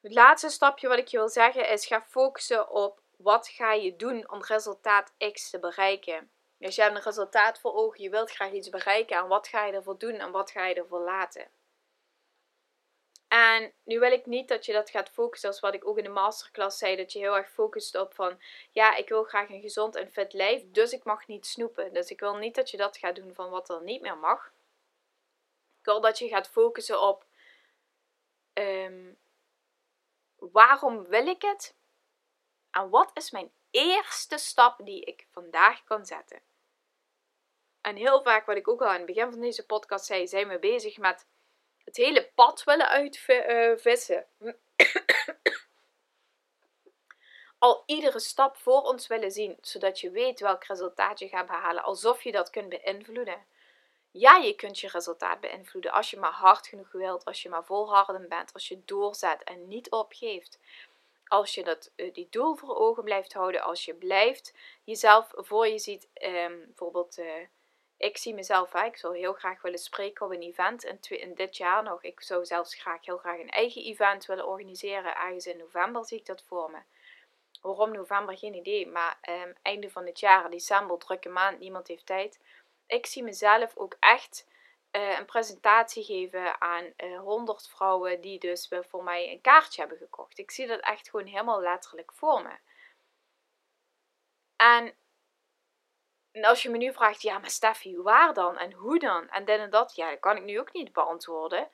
het 0.00 0.12
laatste 0.12 0.48
stapje 0.48 0.88
wat 0.88 0.98
ik 0.98 1.08
je 1.08 1.16
wil 1.16 1.28
zeggen 1.28 1.68
is: 1.68 1.86
ga 1.86 2.02
focussen 2.02 2.70
op 2.70 3.00
wat 3.18 3.48
ga 3.48 3.72
je 3.72 3.96
doen 3.96 4.30
om 4.30 4.42
resultaat 4.42 5.12
X 5.32 5.50
te 5.50 5.58
bereiken? 5.58 6.30
Dus 6.58 6.74
je 6.74 6.82
hebt 6.82 6.94
een 6.96 7.02
resultaat 7.02 7.60
voor 7.60 7.74
ogen, 7.74 8.02
je 8.02 8.10
wilt 8.10 8.30
graag 8.30 8.52
iets 8.52 8.68
bereiken. 8.68 9.16
En 9.16 9.28
wat 9.28 9.48
ga 9.48 9.64
je 9.64 9.72
ervoor 9.72 9.98
doen 9.98 10.14
en 10.14 10.30
wat 10.30 10.50
ga 10.50 10.66
je 10.66 10.74
ervoor 10.74 11.00
laten? 11.00 11.50
En 13.28 13.72
nu 13.84 13.98
wil 13.98 14.12
ik 14.12 14.26
niet 14.26 14.48
dat 14.48 14.66
je 14.66 14.72
dat 14.72 14.90
gaat 14.90 15.10
focussen, 15.10 15.48
als 15.48 15.60
wat 15.60 15.74
ik 15.74 15.86
ook 15.86 15.98
in 15.98 16.04
de 16.04 16.10
masterclass 16.10 16.78
zei, 16.78 16.96
dat 16.96 17.12
je 17.12 17.18
heel 17.18 17.36
erg 17.36 17.50
focust 17.50 17.96
op 17.96 18.14
van, 18.14 18.40
ja, 18.70 18.96
ik 18.96 19.08
wil 19.08 19.24
graag 19.24 19.48
een 19.48 19.60
gezond 19.60 19.96
en 19.96 20.10
fit 20.10 20.32
lijf, 20.32 20.62
dus 20.66 20.92
ik 20.92 21.04
mag 21.04 21.26
niet 21.26 21.46
snoepen. 21.46 21.92
Dus 21.92 22.10
ik 22.10 22.20
wil 22.20 22.36
niet 22.36 22.54
dat 22.54 22.70
je 22.70 22.76
dat 22.76 22.96
gaat 22.96 23.16
doen 23.16 23.34
van 23.34 23.50
wat 23.50 23.68
er 23.68 23.82
niet 23.82 24.00
meer 24.00 24.16
mag. 24.16 24.46
Ik 25.78 25.84
wil 25.84 26.00
dat 26.00 26.18
je 26.18 26.28
gaat 26.28 26.48
focussen 26.48 27.00
op, 27.00 27.26
um, 28.52 29.18
waarom 30.36 31.04
wil 31.04 31.26
ik 31.26 31.42
het? 31.42 31.77
En 32.70 32.90
wat 32.90 33.10
is 33.14 33.30
mijn 33.30 33.50
eerste 33.70 34.38
stap 34.38 34.80
die 34.84 35.04
ik 35.04 35.26
vandaag 35.30 35.84
kan 35.84 36.06
zetten? 36.06 36.40
En 37.80 37.96
heel 37.96 38.22
vaak, 38.22 38.46
wat 38.46 38.56
ik 38.56 38.68
ook 38.68 38.80
al 38.80 38.88
aan 38.88 38.96
het 38.96 39.06
begin 39.06 39.30
van 39.30 39.40
deze 39.40 39.66
podcast 39.66 40.04
zei, 40.04 40.26
zijn 40.26 40.48
we 40.48 40.58
bezig 40.58 40.98
met 40.98 41.26
het 41.84 41.96
hele 41.96 42.30
pad 42.34 42.64
willen 42.64 42.88
uitvissen. 42.88 44.26
al 47.58 47.82
iedere 47.86 48.18
stap 48.20 48.56
voor 48.56 48.82
ons 48.82 49.06
willen 49.06 49.30
zien, 49.30 49.58
zodat 49.60 50.00
je 50.00 50.10
weet 50.10 50.40
welk 50.40 50.64
resultaat 50.64 51.18
je 51.18 51.28
gaat 51.28 51.46
behalen, 51.46 51.82
alsof 51.82 52.22
je 52.22 52.32
dat 52.32 52.50
kunt 52.50 52.68
beïnvloeden. 52.68 53.46
Ja, 54.10 54.36
je 54.36 54.54
kunt 54.54 54.78
je 54.78 54.88
resultaat 54.88 55.40
beïnvloeden 55.40 55.92
als 55.92 56.10
je 56.10 56.16
maar 56.16 56.32
hard 56.32 56.66
genoeg 56.66 56.92
wilt, 56.92 57.24
als 57.24 57.42
je 57.42 57.48
maar 57.48 57.64
volhardend 57.64 58.28
bent, 58.28 58.52
als 58.52 58.68
je 58.68 58.82
doorzet 58.84 59.44
en 59.44 59.68
niet 59.68 59.90
opgeeft. 59.90 60.58
Als 61.28 61.54
je 61.54 61.64
dat, 61.64 61.92
eh, 61.96 62.12
die 62.12 62.26
doel 62.30 62.56
voor 62.56 62.76
ogen 62.76 63.04
blijft 63.04 63.32
houden, 63.32 63.62
als 63.62 63.84
je 63.84 63.94
blijft 63.94 64.54
jezelf 64.84 65.32
voor 65.34 65.68
je 65.68 65.78
ziet, 65.78 66.08
um, 66.22 66.64
bijvoorbeeld, 66.66 67.18
uh, 67.18 67.32
ik 67.96 68.16
zie 68.16 68.34
mezelf, 68.34 68.72
hè, 68.72 68.84
ik 68.84 68.96
zou 68.96 69.18
heel 69.18 69.32
graag 69.32 69.62
willen 69.62 69.78
spreken 69.78 70.26
op 70.26 70.32
een 70.32 70.42
event 70.42 70.84
in, 70.84 70.98
in, 71.00 71.34
dit 71.34 71.56
jaar 71.56 71.82
nog. 71.82 72.02
Ik 72.02 72.20
zou 72.20 72.44
zelfs 72.44 72.74
graag 72.74 73.04
heel 73.04 73.18
graag 73.18 73.38
een 73.38 73.50
eigen 73.50 73.82
event 73.82 74.26
willen 74.26 74.46
organiseren. 74.46 75.16
Ergens 75.16 75.46
in 75.46 75.56
november 75.56 76.04
zie 76.04 76.18
ik 76.18 76.26
dat 76.26 76.42
voor 76.42 76.70
me. 76.70 76.78
Waarom 77.60 77.92
november? 77.92 78.38
Geen 78.38 78.54
idee. 78.54 78.86
Maar 78.86 79.18
um, 79.30 79.54
einde 79.62 79.90
van 79.90 80.06
het 80.06 80.20
jaar, 80.20 80.50
december, 80.50 80.98
drukke 80.98 81.28
maand, 81.28 81.58
niemand 81.58 81.88
heeft 81.88 82.06
tijd. 82.06 82.40
Ik 82.86 83.06
zie 83.06 83.22
mezelf 83.22 83.76
ook 83.76 83.96
echt 84.00 84.46
uh, 84.92 85.18
een 85.18 85.24
presentatie 85.24 86.04
geven 86.04 86.60
aan 86.60 86.84
eh, 86.96 87.18
100 87.18 87.68
vrouwen 87.68 88.20
die 88.20 88.38
dus 88.38 88.72
voor 88.88 89.04
mij 89.04 89.30
een 89.32 89.40
kaartje 89.40 89.80
hebben 89.80 89.98
gekocht. 89.98 90.38
Ik 90.38 90.50
zie 90.50 90.66
dat 90.66 90.80
echt 90.80 91.10
gewoon 91.10 91.26
helemaal 91.26 91.60
letterlijk 91.60 92.12
voor 92.12 92.42
me. 92.42 92.56
En 94.56 94.94
als 96.44 96.62
je 96.62 96.70
me 96.70 96.76
nu 96.76 96.92
vraagt, 96.92 97.22
ja, 97.22 97.38
maar 97.38 97.50
Steffi, 97.50 97.96
waar 97.96 98.34
dan 98.34 98.58
en 98.58 98.72
hoe 98.72 98.98
dan 98.98 99.28
en 99.28 99.44
dit 99.44 99.58
en 99.58 99.70
dat, 99.70 99.94
ja, 99.94 100.10
dat 100.10 100.20
kan 100.20 100.36
ik 100.36 100.42
nu 100.42 100.60
ook 100.60 100.72
niet 100.72 100.92
beantwoorden. 100.92 101.68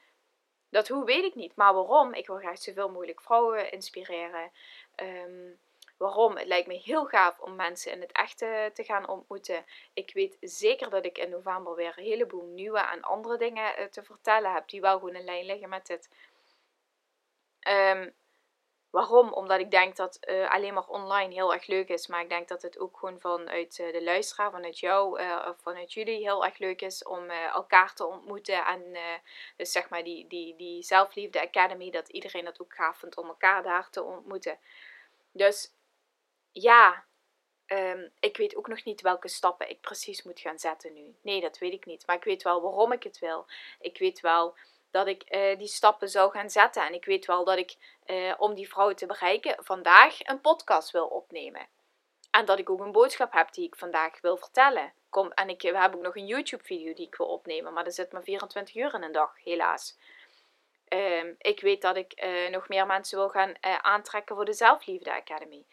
Dat 0.70 0.88
hoe 0.88 1.04
weet 1.04 1.24
ik 1.24 1.34
niet, 1.34 1.56
maar 1.56 1.74
waarom? 1.74 2.14
Ik 2.14 2.26
wil 2.26 2.36
graag 2.36 2.58
zoveel 2.58 2.90
mogelijk 2.90 3.22
vrouwen 3.22 3.72
inspireren. 3.72 4.50
Um, 4.96 5.58
Waarom? 5.96 6.36
Het 6.36 6.46
lijkt 6.46 6.66
me 6.66 6.74
heel 6.74 7.04
gaaf 7.04 7.38
om 7.38 7.54
mensen 7.54 7.92
in 7.92 8.00
het 8.00 8.12
echte 8.12 8.70
te 8.74 8.84
gaan 8.84 9.08
ontmoeten. 9.08 9.64
Ik 9.92 10.12
weet 10.14 10.36
zeker 10.40 10.90
dat 10.90 11.04
ik 11.04 11.18
in 11.18 11.30
november 11.30 11.74
weer 11.74 11.94
een 11.96 12.04
heleboel 12.04 12.44
nieuwe 12.44 12.78
en 12.78 13.02
andere 13.02 13.38
dingen 13.38 13.76
eh, 13.76 13.86
te 13.86 14.02
vertellen 14.02 14.52
heb, 14.52 14.68
die 14.68 14.80
wel 14.80 14.98
gewoon 14.98 15.14
in 15.14 15.24
lijn 15.24 15.46
liggen 15.46 15.68
met 15.68 15.86
dit. 15.86 16.08
Um, 17.68 18.14
waarom? 18.90 19.32
Omdat 19.32 19.60
ik 19.60 19.70
denk 19.70 19.96
dat 19.96 20.18
uh, 20.28 20.50
alleen 20.50 20.74
maar 20.74 20.86
online 20.86 21.34
heel 21.34 21.52
erg 21.52 21.66
leuk 21.66 21.88
is. 21.88 22.06
Maar 22.06 22.20
ik 22.20 22.28
denk 22.28 22.48
dat 22.48 22.62
het 22.62 22.78
ook 22.78 22.98
gewoon 22.98 23.20
vanuit 23.20 23.78
uh, 23.78 23.92
de 23.92 24.02
luisteraar, 24.02 24.50
vanuit 24.50 24.78
jou 24.78 25.20
of 25.48 25.56
vanuit 25.62 25.92
jullie 25.92 26.22
heel 26.22 26.44
erg 26.44 26.58
leuk 26.58 26.82
is 26.82 27.04
om 27.04 27.30
elkaar 27.30 27.94
te 27.94 28.06
ontmoeten. 28.06 28.66
En 28.66 28.96
dus 29.56 29.72
zeg 29.72 29.88
maar 29.88 30.04
die, 30.04 30.26
die, 30.26 30.56
die 30.56 30.82
Zelfliefde 30.82 31.40
Academy, 31.40 31.90
dat 31.90 32.08
iedereen 32.08 32.46
het 32.46 32.60
ook 32.60 32.74
gaaf 32.74 32.98
vindt 32.98 33.16
om 33.16 33.26
elkaar 33.26 33.62
daar 33.62 33.90
te 33.90 34.02
ontmoeten. 34.02 34.58
Dus 35.32 35.73
ja, 36.54 37.04
ehm, 37.66 38.08
ik 38.20 38.36
weet 38.36 38.56
ook 38.56 38.68
nog 38.68 38.84
niet 38.84 39.00
welke 39.00 39.28
stappen 39.28 39.70
ik 39.70 39.80
precies 39.80 40.22
moet 40.22 40.40
gaan 40.40 40.58
zetten 40.58 40.92
nu. 40.92 41.14
Nee, 41.22 41.40
dat 41.40 41.58
weet 41.58 41.72
ik 41.72 41.86
niet. 41.86 42.06
Maar 42.06 42.16
ik 42.16 42.24
weet 42.24 42.42
wel 42.42 42.62
waarom 42.62 42.92
ik 42.92 43.02
het 43.02 43.18
wil. 43.18 43.46
Ik 43.80 43.98
weet 43.98 44.20
wel 44.20 44.56
dat 44.90 45.06
ik 45.06 45.34
uh, 45.34 45.58
die 45.58 45.66
stappen 45.66 46.08
zou 46.08 46.30
gaan 46.30 46.50
zetten. 46.50 46.86
En 46.86 46.94
ik 46.94 47.04
weet 47.04 47.26
wel 47.26 47.44
dat 47.44 47.58
ik, 47.58 47.76
uh, 48.06 48.34
om 48.38 48.54
die 48.54 48.68
vrouw 48.68 48.92
te 48.92 49.06
bereiken, 49.06 49.64
vandaag 49.64 50.26
een 50.26 50.40
podcast 50.40 50.90
wil 50.90 51.06
opnemen. 51.06 51.66
En 52.30 52.44
dat 52.44 52.58
ik 52.58 52.70
ook 52.70 52.80
een 52.80 52.92
boodschap 52.92 53.32
heb 53.32 53.52
die 53.52 53.66
ik 53.66 53.76
vandaag 53.76 54.20
wil 54.20 54.36
vertellen. 54.36 54.92
Kom, 55.08 55.30
en 55.32 55.48
ik 55.48 55.62
heb 55.62 55.94
ook 55.94 56.02
nog 56.02 56.16
een 56.16 56.26
YouTube-video 56.26 56.94
die 56.94 57.06
ik 57.06 57.14
wil 57.14 57.26
opnemen. 57.26 57.72
Maar 57.72 57.86
er 57.86 57.92
zit 57.92 58.12
maar 58.12 58.22
24 58.22 58.74
uur 58.74 58.94
in 58.94 59.02
een 59.02 59.12
dag, 59.12 59.32
helaas. 59.44 59.96
Um, 60.88 61.34
ik 61.38 61.60
weet 61.60 61.82
dat 61.82 61.96
ik 61.96 62.24
uh, 62.24 62.50
nog 62.50 62.68
meer 62.68 62.86
mensen 62.86 63.18
wil 63.18 63.28
gaan 63.28 63.54
aantrekken 63.82 64.36
voor 64.36 64.44
de 64.44 64.52
Zelfliefde 64.52 65.14
Academy. 65.14 65.64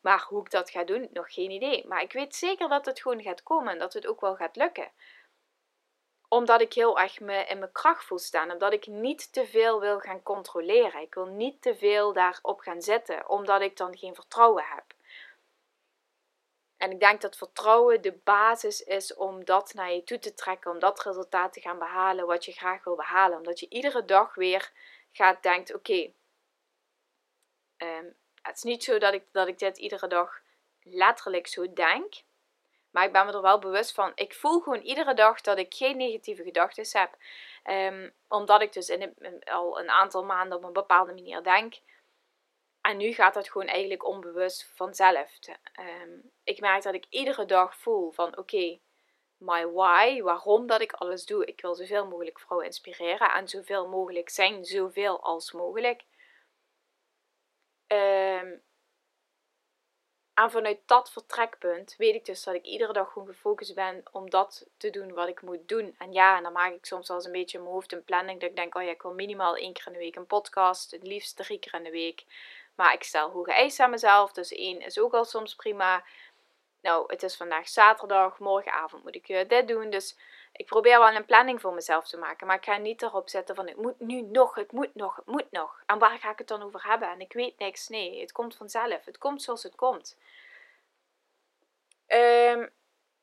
Maar 0.00 0.24
hoe 0.28 0.40
ik 0.44 0.50
dat 0.50 0.70
ga 0.70 0.84
doen, 0.84 1.08
nog 1.12 1.32
geen 1.34 1.50
idee. 1.50 1.86
Maar 1.86 2.02
ik 2.02 2.12
weet 2.12 2.34
zeker 2.34 2.68
dat 2.68 2.86
het 2.86 3.00
gewoon 3.00 3.22
gaat 3.22 3.42
komen 3.42 3.72
en 3.72 3.78
dat 3.78 3.92
het 3.92 4.06
ook 4.06 4.20
wel 4.20 4.36
gaat 4.36 4.56
lukken. 4.56 4.90
Omdat 6.28 6.60
ik 6.60 6.72
heel 6.72 6.98
erg 6.98 7.20
me 7.20 7.44
in 7.44 7.58
mijn 7.58 7.72
kracht 7.72 8.04
voel 8.04 8.18
staan. 8.18 8.50
Omdat 8.50 8.72
ik 8.72 8.86
niet 8.86 9.32
te 9.32 9.46
veel 9.46 9.80
wil 9.80 9.98
gaan 9.98 10.22
controleren. 10.22 11.00
Ik 11.00 11.14
wil 11.14 11.26
niet 11.26 11.62
te 11.62 11.76
veel 11.76 12.12
daarop 12.12 12.60
gaan 12.60 12.82
zitten, 12.82 13.28
omdat 13.28 13.60
ik 13.60 13.76
dan 13.76 13.98
geen 13.98 14.14
vertrouwen 14.14 14.64
heb. 14.64 14.84
En 16.80 16.90
ik 16.90 17.00
denk 17.00 17.20
dat 17.20 17.36
vertrouwen 17.36 18.02
de 18.02 18.12
basis 18.12 18.82
is 18.82 19.14
om 19.14 19.44
dat 19.44 19.74
naar 19.74 19.92
je 19.92 20.04
toe 20.04 20.18
te 20.18 20.34
trekken, 20.34 20.70
om 20.70 20.78
dat 20.78 21.02
resultaat 21.02 21.52
te 21.52 21.60
gaan 21.60 21.78
behalen 21.78 22.26
wat 22.26 22.44
je 22.44 22.52
graag 22.52 22.84
wil 22.84 22.96
behalen. 22.96 23.36
Omdat 23.36 23.60
je 23.60 23.68
iedere 23.68 24.04
dag 24.04 24.34
weer 24.34 24.72
gaat 25.12 25.42
denken: 25.42 25.74
oké, 25.74 26.12
ehm, 27.76 28.06
het 28.42 28.56
is 28.56 28.62
niet 28.62 28.84
zo 28.84 28.98
dat 28.98 29.14
ik, 29.14 29.24
dat 29.32 29.48
ik 29.48 29.58
dit 29.58 29.78
iedere 29.78 30.06
dag 30.06 30.40
letterlijk 30.82 31.46
zo 31.46 31.72
denk. 31.72 32.14
Maar 32.90 33.04
ik 33.04 33.12
ben 33.12 33.26
me 33.26 33.32
er 33.32 33.42
wel 33.42 33.58
bewust 33.58 33.92
van. 33.92 34.12
Ik 34.14 34.34
voel 34.34 34.60
gewoon 34.60 34.80
iedere 34.80 35.14
dag 35.14 35.40
dat 35.40 35.58
ik 35.58 35.74
geen 35.74 35.96
negatieve 35.96 36.42
gedachten 36.42 37.00
heb. 37.00 37.16
Um, 37.92 38.14
omdat 38.28 38.62
ik 38.62 38.72
dus 38.72 38.88
in, 38.88 39.14
al 39.44 39.80
een 39.80 39.90
aantal 39.90 40.24
maanden 40.24 40.58
op 40.58 40.64
een 40.64 40.72
bepaalde 40.72 41.12
manier 41.12 41.42
denk. 41.42 41.74
En 42.80 42.96
nu 42.96 43.12
gaat 43.12 43.34
dat 43.34 43.50
gewoon 43.50 43.66
eigenlijk 43.66 44.04
onbewust 44.04 44.72
vanzelf. 44.74 45.38
Um, 45.80 46.30
ik 46.44 46.60
merk 46.60 46.82
dat 46.82 46.94
ik 46.94 47.06
iedere 47.08 47.44
dag 47.44 47.76
voel 47.76 48.10
van 48.10 48.38
oké, 48.38 48.78
my 49.36 49.66
why, 49.66 50.22
waarom 50.22 50.66
dat 50.66 50.80
ik 50.80 50.92
alles 50.92 51.26
doe. 51.26 51.46
Ik 51.46 51.60
wil 51.60 51.74
zoveel 51.74 52.06
mogelijk 52.06 52.40
vrouwen 52.40 52.66
inspireren 52.66 53.32
en 53.32 53.48
zoveel 53.48 53.88
mogelijk 53.88 54.28
zijn, 54.28 54.64
zoveel 54.64 55.22
als 55.22 55.52
mogelijk. 55.52 56.04
Um, 57.92 58.62
en 60.34 60.50
vanuit 60.50 60.78
dat 60.86 61.10
vertrekpunt 61.10 61.94
weet 61.98 62.14
ik 62.14 62.24
dus 62.24 62.42
dat 62.42 62.54
ik 62.54 62.64
iedere 62.64 62.92
dag 62.92 63.12
gewoon 63.12 63.28
gefocust 63.28 63.74
ben 63.74 64.02
om 64.12 64.30
dat 64.30 64.66
te 64.76 64.90
doen 64.90 65.12
wat 65.14 65.28
ik 65.28 65.42
moet 65.42 65.68
doen. 65.68 65.94
En 65.98 66.12
ja, 66.12 66.36
en 66.36 66.42
dan 66.42 66.52
maak 66.52 66.72
ik 66.72 66.86
soms 66.86 67.08
wel 67.08 67.16
eens 67.16 67.26
een 67.26 67.32
beetje 67.32 67.56
in 67.56 67.62
mijn 67.62 67.74
hoofd 67.74 67.92
een 67.92 68.04
planning. 68.04 68.40
Dat 68.40 68.50
ik 68.50 68.56
denk, 68.56 68.74
oh 68.74 68.82
ja, 68.82 68.90
ik 68.90 69.02
wil 69.02 69.14
minimaal 69.14 69.56
één 69.56 69.72
keer 69.72 69.86
in 69.86 69.92
de 69.92 69.98
week 69.98 70.16
een 70.16 70.26
podcast. 70.26 70.90
Het 70.90 71.02
liefst 71.02 71.36
drie 71.36 71.58
keer 71.58 71.74
in 71.74 71.84
de 71.84 71.90
week. 71.90 72.24
Maar 72.74 72.94
ik 72.94 73.02
stel 73.02 73.30
hoge 73.30 73.52
eisen 73.52 73.84
aan 73.84 73.90
mezelf. 73.90 74.32
Dus 74.32 74.52
één 74.52 74.80
is 74.80 74.98
ook 74.98 75.12
al 75.12 75.24
soms 75.24 75.54
prima. 75.54 76.04
Nou, 76.80 77.04
het 77.06 77.22
is 77.22 77.36
vandaag 77.36 77.68
zaterdag. 77.68 78.38
Morgenavond 78.38 79.02
moet 79.02 79.16
ik 79.16 79.28
uh, 79.28 79.48
dit 79.48 79.68
doen. 79.68 79.90
Dus 79.90 80.16
ik 80.52 80.66
probeer 80.66 80.98
wel 80.98 81.08
een 81.08 81.24
planning 81.24 81.60
voor 81.60 81.74
mezelf 81.74 82.08
te 82.08 82.16
maken, 82.16 82.46
maar 82.46 82.56
ik 82.56 82.64
ga 82.64 82.76
niet 82.76 83.02
erop 83.02 83.28
zetten 83.28 83.54
van 83.54 83.66
het 83.66 83.76
moet 83.76 84.00
nu 84.00 84.20
nog, 84.20 84.54
het 84.54 84.72
moet 84.72 84.94
nog, 84.94 85.16
het 85.16 85.26
moet 85.26 85.50
nog. 85.50 85.82
En 85.86 85.98
waar 85.98 86.18
ga 86.18 86.30
ik 86.30 86.38
het 86.38 86.48
dan 86.48 86.62
over 86.62 86.84
hebben? 86.84 87.10
En 87.10 87.20
ik 87.20 87.32
weet 87.32 87.58
niks. 87.58 87.88
Nee, 87.88 88.20
het 88.20 88.32
komt 88.32 88.56
vanzelf. 88.56 89.04
Het 89.04 89.18
komt 89.18 89.42
zoals 89.42 89.62
het 89.62 89.74
komt. 89.74 90.18
Um, 92.06 92.70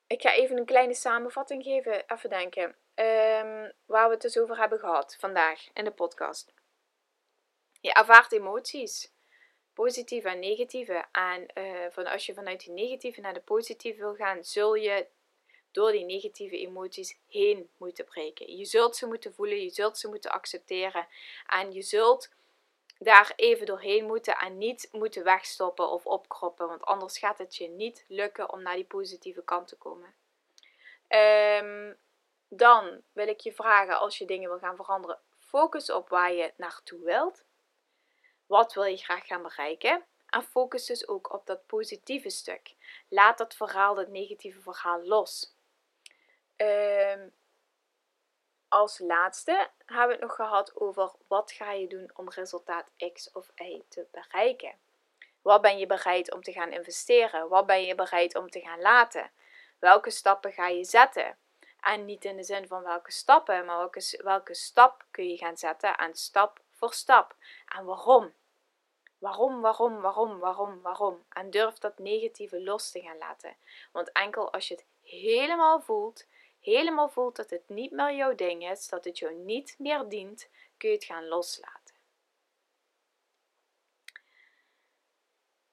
ik 0.07 0.21
ga 0.21 0.33
even 0.33 0.57
een 0.57 0.65
kleine 0.65 0.93
samenvatting 0.93 1.63
geven. 1.63 2.03
Even 2.07 2.29
denken. 2.29 2.63
Um, 2.63 3.71
waar 3.85 4.07
we 4.07 4.13
het 4.13 4.21
dus 4.21 4.39
over 4.39 4.57
hebben 4.57 4.79
gehad 4.79 5.15
vandaag 5.19 5.67
in 5.73 5.83
de 5.83 5.91
podcast. 5.91 6.53
Je 7.81 7.93
ervaart 7.93 8.31
emoties. 8.31 9.11
Positieve 9.73 10.29
en 10.29 10.39
negatieve. 10.39 11.05
En 11.11 11.47
uh, 11.53 11.85
van 11.89 12.05
als 12.05 12.25
je 12.25 12.33
vanuit 12.33 12.59
die 12.59 12.73
negatieve 12.73 13.21
naar 13.21 13.33
de 13.33 13.39
positieve 13.39 13.99
wil 13.99 14.15
gaan, 14.15 14.43
zul 14.43 14.75
je 14.75 15.07
door 15.77 15.91
die 15.91 16.05
negatieve 16.05 16.57
emoties 16.57 17.17
heen 17.27 17.69
moeten 17.77 18.05
breken. 18.05 18.57
Je 18.57 18.65
zult 18.65 18.95
ze 18.95 19.05
moeten 19.05 19.33
voelen, 19.33 19.61
je 19.61 19.69
zult 19.69 19.97
ze 19.97 20.07
moeten 20.07 20.31
accepteren 20.31 21.07
en 21.47 21.71
je 21.71 21.81
zult 21.81 22.29
daar 22.99 23.33
even 23.35 23.65
doorheen 23.65 24.05
moeten 24.05 24.37
en 24.37 24.57
niet 24.57 24.89
moeten 24.91 25.23
wegstoppen 25.23 25.89
of 25.89 26.05
opkroppen, 26.05 26.67
want 26.67 26.83
anders 26.83 27.17
gaat 27.17 27.37
het 27.37 27.55
je 27.55 27.67
niet 27.67 28.05
lukken 28.07 28.51
om 28.51 28.61
naar 28.61 28.75
die 28.75 28.85
positieve 28.85 29.43
kant 29.43 29.67
te 29.67 29.75
komen. 29.75 30.13
Ehm, 31.07 31.93
dan 32.47 33.01
wil 33.11 33.27
ik 33.27 33.39
je 33.39 33.53
vragen, 33.53 33.99
als 33.99 34.17
je 34.17 34.25
dingen 34.25 34.49
wil 34.49 34.59
gaan 34.59 34.75
veranderen, 34.75 35.19
focus 35.39 35.91
op 35.91 36.09
waar 36.09 36.33
je 36.33 36.53
naartoe 36.57 37.03
wilt. 37.03 37.43
Wat 38.45 38.73
wil 38.73 38.83
je 38.83 38.97
graag 38.97 39.27
gaan 39.27 39.41
bereiken? 39.41 40.05
En 40.29 40.43
focus 40.43 40.85
dus 40.85 41.07
ook 41.07 41.33
op 41.33 41.45
dat 41.45 41.65
positieve 41.65 42.29
stuk. 42.29 42.75
Laat 43.07 43.37
dat 43.37 43.55
verhaal, 43.55 43.95
dat 43.95 44.07
negatieve 44.07 44.61
verhaal 44.61 45.03
los. 45.03 45.55
Um, 46.57 47.33
als 48.67 48.99
laatste 48.99 49.69
hebben 49.85 50.07
we 50.07 50.13
het 50.13 50.21
nog 50.21 50.35
gehad 50.35 50.75
over 50.75 51.11
wat 51.27 51.51
ga 51.51 51.71
je 51.71 51.87
doen 51.87 52.11
om 52.13 52.29
resultaat 52.29 52.91
X 53.13 53.31
of 53.31 53.51
Y 53.55 53.81
te 53.87 54.07
bereiken. 54.11 54.75
Wat 55.41 55.61
ben 55.61 55.77
je 55.77 55.85
bereid 55.85 56.33
om 56.33 56.41
te 56.41 56.51
gaan 56.51 56.71
investeren? 56.71 57.49
Wat 57.49 57.65
ben 57.65 57.83
je 57.83 57.95
bereid 57.95 58.35
om 58.35 58.49
te 58.49 58.59
gaan 58.59 58.81
laten? 58.81 59.31
Welke 59.79 60.09
stappen 60.09 60.51
ga 60.51 60.67
je 60.67 60.83
zetten? 60.83 61.37
En 61.79 62.05
niet 62.05 62.25
in 62.25 62.35
de 62.35 62.43
zin 62.43 62.67
van 62.67 62.83
welke 62.83 63.11
stappen, 63.11 63.65
maar 63.65 63.77
welke, 63.77 64.19
welke 64.23 64.53
stap 64.53 65.05
kun 65.11 65.27
je 65.27 65.37
gaan 65.37 65.57
zetten 65.57 65.95
en 65.95 66.15
stap 66.15 66.59
voor 66.71 66.93
stap. 66.93 67.35
En 67.65 67.85
waarom? 67.85 68.33
Waarom, 69.17 69.61
waarom, 69.61 70.01
waarom, 70.01 70.39
waarom, 70.39 70.81
waarom? 70.81 71.25
En 71.29 71.49
durf 71.49 71.77
dat 71.77 71.97
negatieve 71.97 72.63
los 72.63 72.91
te 72.91 73.01
gaan 73.01 73.17
laten. 73.17 73.55
Want 73.91 74.11
enkel 74.11 74.53
als 74.53 74.67
je 74.67 74.73
het 74.73 74.85
helemaal 75.01 75.81
voelt, 75.81 76.25
helemaal 76.71 77.09
voelt 77.09 77.35
dat 77.35 77.49
het 77.49 77.69
niet 77.69 77.91
meer 77.91 78.15
jouw 78.15 78.35
ding 78.35 78.69
is, 78.69 78.87
dat 78.87 79.05
het 79.05 79.17
jou 79.17 79.35
niet 79.35 79.75
meer 79.79 80.09
dient, 80.09 80.49
kun 80.77 80.89
je 80.89 80.95
het 80.95 81.03
gaan 81.03 81.27
loslaten. 81.27 81.95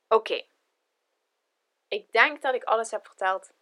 Oké. 0.09 0.47
Ik 1.89 2.13
denk 2.13 2.43
dat 2.43 2.55
ik 2.55 2.65
alles 2.65 2.91
heb 2.91 3.07
verteld. 3.07 3.53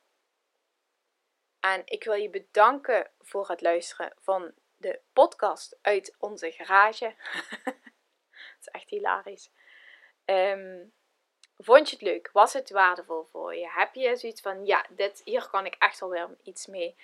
En 1.60 1.82
ik 1.84 2.04
wil 2.04 2.14
je 2.14 2.30
bedanken 2.30 3.10
voor 3.20 3.48
het 3.48 3.60
luisteren 3.60 4.12
van 4.18 4.54
de 4.76 5.00
podcast 5.12 5.78
uit 5.82 6.14
onze 6.18 6.52
garage. 6.52 7.04
Het 8.56 8.60
is 8.60 8.66
echt 8.66 8.90
hilarisch. 8.90 9.50
Ehm, 10.24 10.84
vond 11.62 11.90
je 11.90 11.96
het 11.96 12.04
leuk? 12.04 12.30
Was 12.32 12.52
het 12.52 12.70
waardevol 12.70 13.28
voor 13.32 13.54
je? 13.54 13.68
Heb 13.70 13.94
je 13.94 14.16
zoiets 14.16 14.40
van, 14.40 14.66
ja, 14.66 14.84
dit, 14.88 15.22
hier 15.24 15.48
kan 15.50 15.66
ik 15.66 15.76
echt 15.78 16.00
wel 16.00 16.10
weer 16.10 16.28
iets 16.42 16.66
mee? 16.66 16.94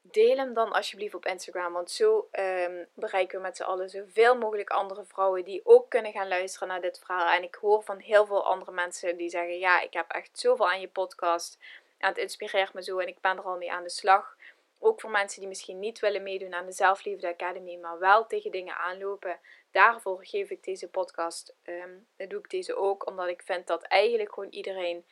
Deel 0.00 0.36
hem 0.36 0.54
dan 0.54 0.72
alsjeblieft 0.72 1.14
op 1.14 1.26
Instagram. 1.26 1.72
Want 1.72 1.90
zo 1.90 2.28
um, 2.32 2.86
bereiken 2.94 3.36
we 3.36 3.42
met 3.42 3.56
z'n 3.56 3.62
allen 3.62 3.90
zoveel 3.90 4.36
mogelijk 4.36 4.70
andere 4.70 5.04
vrouwen 5.04 5.44
die 5.44 5.60
ook 5.64 5.90
kunnen 5.90 6.12
gaan 6.12 6.28
luisteren 6.28 6.68
naar 6.68 6.80
dit 6.80 6.98
verhaal. 6.98 7.36
En 7.36 7.42
ik 7.42 7.54
hoor 7.54 7.82
van 7.82 7.98
heel 7.98 8.26
veel 8.26 8.44
andere 8.44 8.72
mensen 8.72 9.16
die 9.16 9.30
zeggen: 9.30 9.58
Ja, 9.58 9.80
ik 9.80 9.92
heb 9.92 10.10
echt 10.10 10.38
zoveel 10.38 10.70
aan 10.70 10.80
je 10.80 10.88
podcast. 10.88 11.58
En 11.98 12.08
het 12.08 12.18
inspireert 12.18 12.74
me 12.74 12.82
zo 12.82 12.98
en 12.98 13.08
ik 13.08 13.20
ben 13.20 13.36
er 13.36 13.42
al 13.42 13.56
mee 13.56 13.72
aan 13.72 13.82
de 13.82 13.90
slag. 13.90 14.36
Ook 14.78 15.00
voor 15.00 15.10
mensen 15.10 15.40
die 15.40 15.48
misschien 15.48 15.78
niet 15.78 16.00
willen 16.00 16.22
meedoen 16.22 16.54
aan 16.54 16.66
de 16.66 16.72
Zelfliefde 16.72 17.28
Academy, 17.28 17.76
maar 17.76 17.98
wel 17.98 18.26
tegen 18.26 18.50
dingen 18.50 18.76
aanlopen. 18.76 19.38
Daarvoor 19.72 20.26
geef 20.26 20.50
ik 20.50 20.64
deze 20.64 20.88
podcast. 20.88 21.54
Um, 21.64 22.28
doe 22.28 22.38
ik 22.38 22.50
deze 22.50 22.76
ook, 22.76 23.06
omdat 23.06 23.28
ik 23.28 23.42
vind 23.42 23.66
dat 23.66 23.82
eigenlijk 23.82 24.32
gewoon 24.32 24.50
iedereen 24.50 25.04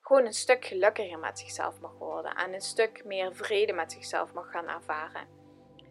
gewoon 0.00 0.26
een 0.26 0.32
stuk 0.32 0.64
gelukkiger 0.64 1.18
met 1.18 1.38
zichzelf 1.38 1.80
mag 1.80 1.92
worden. 1.98 2.34
En 2.34 2.54
een 2.54 2.60
stuk 2.60 3.04
meer 3.04 3.34
vrede 3.34 3.72
met 3.72 3.92
zichzelf 3.92 4.32
mag 4.32 4.50
gaan 4.50 4.68
ervaren. 4.68 5.28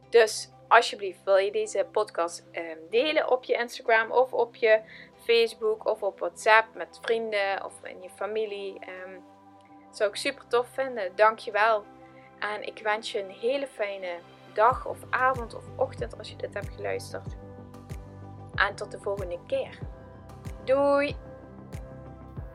Dus 0.09 0.49
alsjeblieft, 0.67 1.23
wil 1.23 1.37
je 1.37 1.51
deze 1.51 1.87
podcast 1.91 2.45
um, 2.51 2.89
delen 2.89 3.31
op 3.31 3.43
je 3.43 3.53
Instagram 3.53 4.11
of 4.11 4.33
op 4.33 4.55
je 4.55 4.81
Facebook 5.15 5.85
of 5.85 6.03
op 6.03 6.19
WhatsApp 6.19 6.75
met 6.75 6.99
vrienden 7.01 7.65
of 7.65 7.83
in 7.83 8.01
je 8.01 8.09
familie. 8.09 8.73
Um, 8.73 9.23
zou 9.91 10.09
ik 10.09 10.15
super 10.15 10.47
tof 10.47 10.67
vinden. 10.73 11.15
Dankjewel. 11.15 11.85
En 12.39 12.63
ik 12.63 12.79
wens 12.83 13.11
je 13.11 13.19
een 13.19 13.31
hele 13.31 13.67
fijne 13.67 14.19
dag 14.53 14.87
of 14.87 14.97
avond 15.09 15.55
of 15.55 15.63
ochtend 15.77 16.17
als 16.17 16.29
je 16.29 16.35
dit 16.35 16.53
hebt 16.53 16.69
geluisterd. 16.69 17.35
En 18.67 18.75
tot 18.75 18.91
de 18.91 18.99
volgende 18.99 19.39
keer. 19.47 19.79
Doei! 20.65 21.15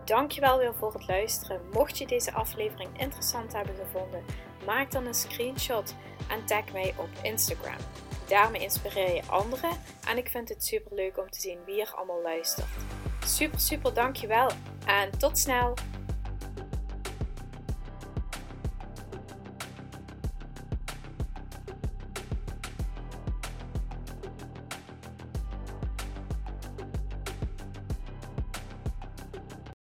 Dankjewel 0.04 0.58
weer 0.58 0.74
voor 0.74 0.92
het 0.92 1.06
luisteren. 1.06 1.60
Mocht 1.72 1.98
je 1.98 2.06
deze 2.06 2.32
aflevering 2.32 3.00
interessant 3.00 3.52
hebben 3.52 3.74
gevonden, 3.74 4.24
maak 4.66 4.90
dan 4.90 5.06
een 5.06 5.14
screenshot 5.14 5.94
en 6.28 6.46
tag 6.46 6.72
mij 6.72 6.94
op 6.96 7.08
Instagram. 7.22 7.76
Daarmee 8.28 8.62
inspireer 8.62 9.14
je 9.14 9.22
anderen 9.26 9.70
en 10.08 10.16
ik 10.16 10.28
vind 10.28 10.48
het 10.48 10.64
super 10.64 10.94
leuk 10.94 11.18
om 11.18 11.30
te 11.30 11.40
zien 11.40 11.58
wie 11.64 11.80
er 11.80 11.92
allemaal 11.94 12.22
luistert. 12.22 12.68
Super, 13.24 13.60
super 13.60 13.94
dankjewel 13.94 14.50
en 14.86 15.18
tot 15.18 15.38
snel! 15.38 15.74